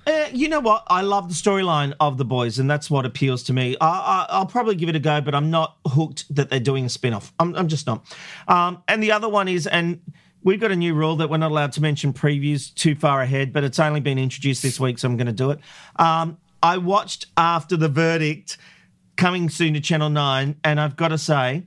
[0.08, 0.84] Uh, you know what?
[0.88, 3.76] I love the storyline of the boys, and that's what appeals to me.
[3.82, 6.86] I, I, I'll probably give it a go, but I'm not hooked that they're doing
[6.86, 7.34] a spin off.
[7.40, 8.06] I'm, I'm just not.
[8.48, 10.00] Um, and the other one is, and
[10.48, 13.52] we've got a new rule that we're not allowed to mention previews too far ahead,
[13.52, 15.60] but it's only been introduced this week, so I'm going to do it.
[15.98, 18.58] Um, I watched After the Verdict
[19.18, 21.64] coming soon to Channel 9, and I've got to say,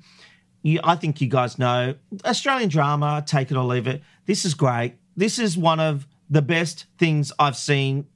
[0.63, 4.03] you, I think you guys know Australian drama, take it or leave it.
[4.25, 4.95] This is great.
[5.15, 8.07] This is one of the best things I've seen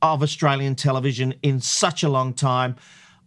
[0.00, 2.76] of Australian television in such a long time.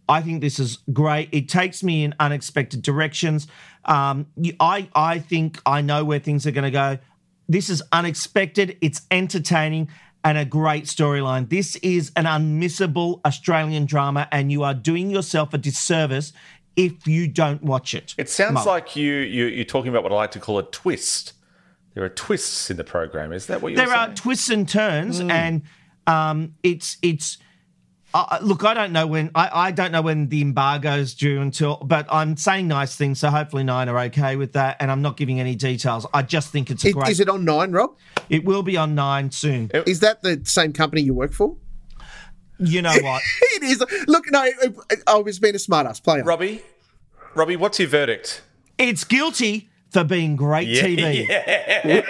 [0.08, 1.28] I think this is great.
[1.32, 3.46] It takes me in unexpected directions.
[3.84, 4.26] Um,
[4.60, 6.98] I I think I know where things are going to go.
[7.48, 8.78] This is unexpected.
[8.80, 9.88] It's entertaining
[10.24, 11.48] and a great storyline.
[11.48, 16.32] This is an unmissable Australian drama, and you are doing yourself a disservice
[16.76, 18.14] if you don't watch it.
[18.16, 18.66] It sounds Mark.
[18.66, 21.32] like you, you you're talking about what I like to call a twist.
[21.94, 23.32] There are twists in the program.
[23.32, 23.88] Is that what you're saying?
[23.88, 25.62] there are twists and turns, and
[26.06, 27.38] um, it's it's.
[28.14, 31.76] Uh, look, I don't know when I, I don't know when the embargo's due until,
[31.76, 35.16] but I'm saying nice things, so hopefully nine are okay with that, and I'm not
[35.16, 36.06] giving any details.
[36.12, 37.08] I just think it's a Is, great.
[37.08, 37.96] is it on Nine, Rob?
[38.28, 39.70] it will be on nine soon.
[39.86, 41.56] Is that the same company you work for?
[42.58, 43.22] You know what?
[43.54, 43.82] it is.
[44.06, 44.46] Look, no,
[45.06, 46.02] I was being a smartass.
[46.04, 46.26] Play on.
[46.26, 46.62] Robbie,
[47.34, 48.42] Robbie, what's your verdict?
[48.78, 51.26] it's guilty for being great TV.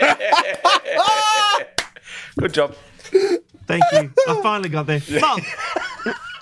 [2.38, 2.74] Good job.
[3.80, 4.12] Thank you.
[4.28, 5.00] I finally got there.
[5.20, 5.42] Mark,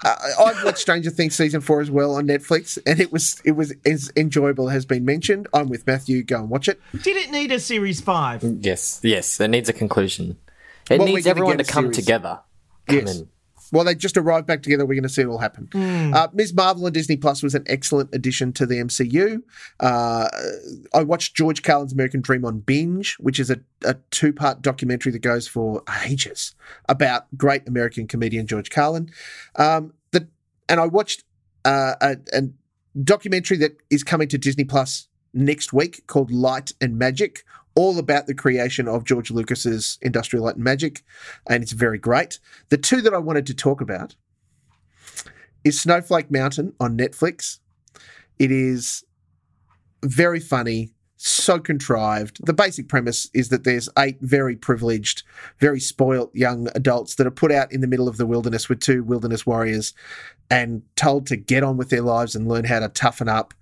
[0.02, 3.52] I- I've watched Stranger Things season four as well on Netflix, and it was it
[3.52, 5.46] was as enjoyable as has been mentioned.
[5.52, 6.22] I'm with Matthew.
[6.22, 6.80] Go and watch it.
[7.02, 8.42] did it need a series five?
[8.42, 10.38] Yes, yes, it needs a conclusion.
[10.90, 11.96] It What we're needs everyone to come series.
[11.98, 12.40] together.
[12.88, 13.16] Come Yes.
[13.20, 13.28] in.
[13.72, 14.84] Well, they just arrived back together.
[14.84, 15.68] We're going to see it all happen.
[16.14, 16.54] Uh, Ms.
[16.54, 19.42] Marvel on Disney Plus was an excellent addition to the MCU.
[19.78, 20.28] Uh,
[20.92, 25.12] I watched George Carlin's American Dream on binge, which is a, a two part documentary
[25.12, 26.54] that goes for ages
[26.88, 29.10] about great American comedian George Carlin.
[29.56, 30.28] Um, the,
[30.68, 31.24] and I watched
[31.64, 32.42] uh, a, a
[33.02, 37.44] documentary that is coming to Disney Plus next week called Light and Magic,
[37.74, 41.02] all about the creation of George Lucas's Industrial Light and Magic,
[41.48, 42.38] and it's very great.
[42.68, 44.16] The two that I wanted to talk about
[45.64, 47.58] is Snowflake Mountain on Netflix.
[48.38, 49.04] It is
[50.02, 52.44] very funny, so contrived.
[52.46, 55.22] The basic premise is that there's eight very privileged,
[55.58, 58.80] very spoilt young adults that are put out in the middle of the wilderness with
[58.80, 59.92] two wilderness warriors
[60.50, 63.52] and told to get on with their lives and learn how to toughen up.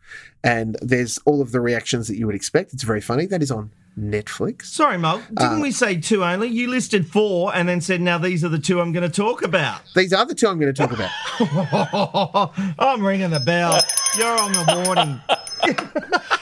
[0.44, 2.72] And there's all of the reactions that you would expect.
[2.72, 3.26] It's very funny.
[3.26, 4.66] That is on Netflix.
[4.66, 5.20] Sorry, Mo.
[5.34, 6.48] Didn't Uh, we say two only?
[6.48, 9.42] You listed four and then said, now these are the two I'm going to talk
[9.42, 9.80] about.
[9.94, 12.52] These are the two I'm going to talk about.
[12.78, 13.80] I'm ringing the bell.
[14.16, 15.20] You're on the warning.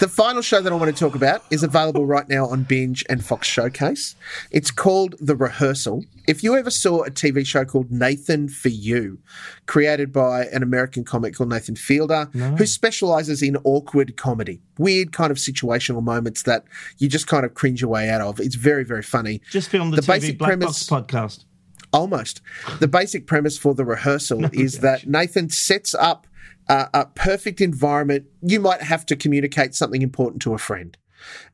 [0.00, 3.04] The final show that I want to talk about is available right now on Binge
[3.10, 4.16] and Fox Showcase.
[4.50, 6.06] It's called The Rehearsal.
[6.26, 9.18] If you ever saw a TV show called Nathan for You,
[9.66, 15.30] created by an American comic called Nathan Fielder, who specializes in awkward comedy, weird kind
[15.30, 16.64] of situational moments that
[16.96, 18.40] you just kind of cringe your way out of.
[18.40, 19.42] It's very, very funny.
[19.50, 21.44] Just filmed the, The TV basic Black premise- Box podcast.
[21.92, 22.40] Almost.
[22.78, 26.26] The basic premise for the rehearsal oh, is that Nathan sets up
[26.68, 28.26] a, a perfect environment.
[28.42, 30.96] You might have to communicate something important to a friend.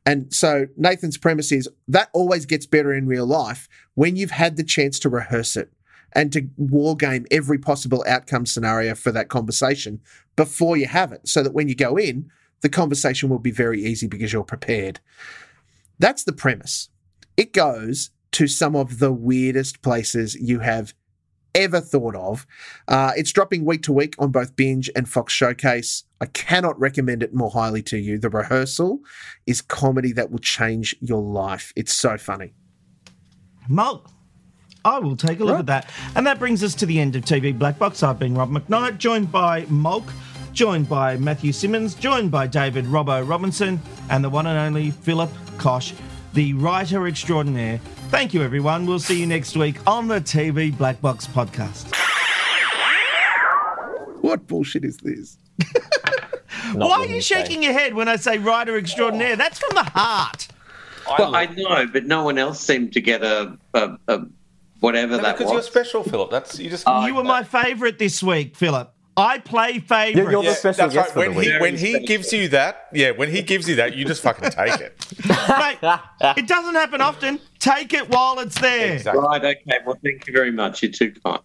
[0.05, 4.55] And so Nathan's premise is that always gets better in real life when you've had
[4.55, 5.71] the chance to rehearse it
[6.13, 9.99] and to war game every possible outcome scenario for that conversation
[10.35, 12.29] before you have it, so that when you go in,
[12.61, 14.99] the conversation will be very easy because you're prepared.
[15.99, 16.89] That's the premise.
[17.35, 20.93] It goes to some of the weirdest places you have
[21.55, 22.45] ever thought of.
[22.87, 26.03] Uh, it's dropping week to week on both Binge and Fox Showcase.
[26.19, 28.17] I cannot recommend it more highly to you.
[28.17, 28.99] The rehearsal
[29.45, 31.73] is comedy that will change your life.
[31.75, 32.53] It's so funny.
[33.67, 34.09] Mulk.
[34.85, 35.89] I will take a look at that.
[36.15, 38.03] And that brings us to the end of TV Black Box.
[38.03, 40.05] I've been Rob McKnight, joined by Mulk,
[40.53, 45.29] joined by Matthew Simmons, joined by David Robbo Robinson, and the one and only Philip
[45.57, 45.93] Kosh,
[46.33, 47.81] the writer extraordinaire.
[48.09, 48.85] Thank you, everyone.
[48.85, 51.93] We'll see you next week on the TV Black Box podcast.
[54.21, 55.37] What bullshit is this?
[56.73, 59.33] Why are you shaking your head when I say writer extraordinaire?
[59.33, 59.35] Oh.
[59.35, 60.47] That's from the heart.
[61.19, 64.21] Well, I know, but no one else seemed to get a, a, a
[64.79, 66.31] whatever No, that because you're special, Philip.
[66.31, 66.85] That's you just.
[66.87, 68.93] Oh, you were my favourite this week, Philip.
[69.17, 70.15] I play favourites.
[70.31, 71.25] You're the Yeah, special that's guest right.
[71.25, 71.61] for When the he week.
[71.61, 74.79] when he gives you that, yeah, when he gives you that, you just fucking take
[74.79, 75.05] it.
[75.27, 75.79] Mate,
[76.37, 77.39] it doesn't happen often.
[77.57, 78.93] Take it while it's there.
[78.93, 79.23] Exactly.
[79.23, 79.77] Right, okay.
[79.85, 80.83] Well, thank you very much.
[80.83, 81.39] You're too kind.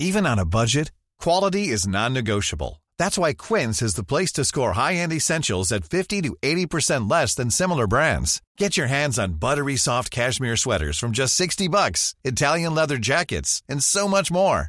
[0.00, 2.82] Even on a budget, quality is non-negotiable.
[2.98, 7.34] That's why Quince is the place to score high-end essentials at 50 to 80% less
[7.36, 8.42] than similar brands.
[8.56, 13.62] Get your hands on buttery soft cashmere sweaters from just 60 bucks, Italian leather jackets,
[13.68, 14.68] and so much more.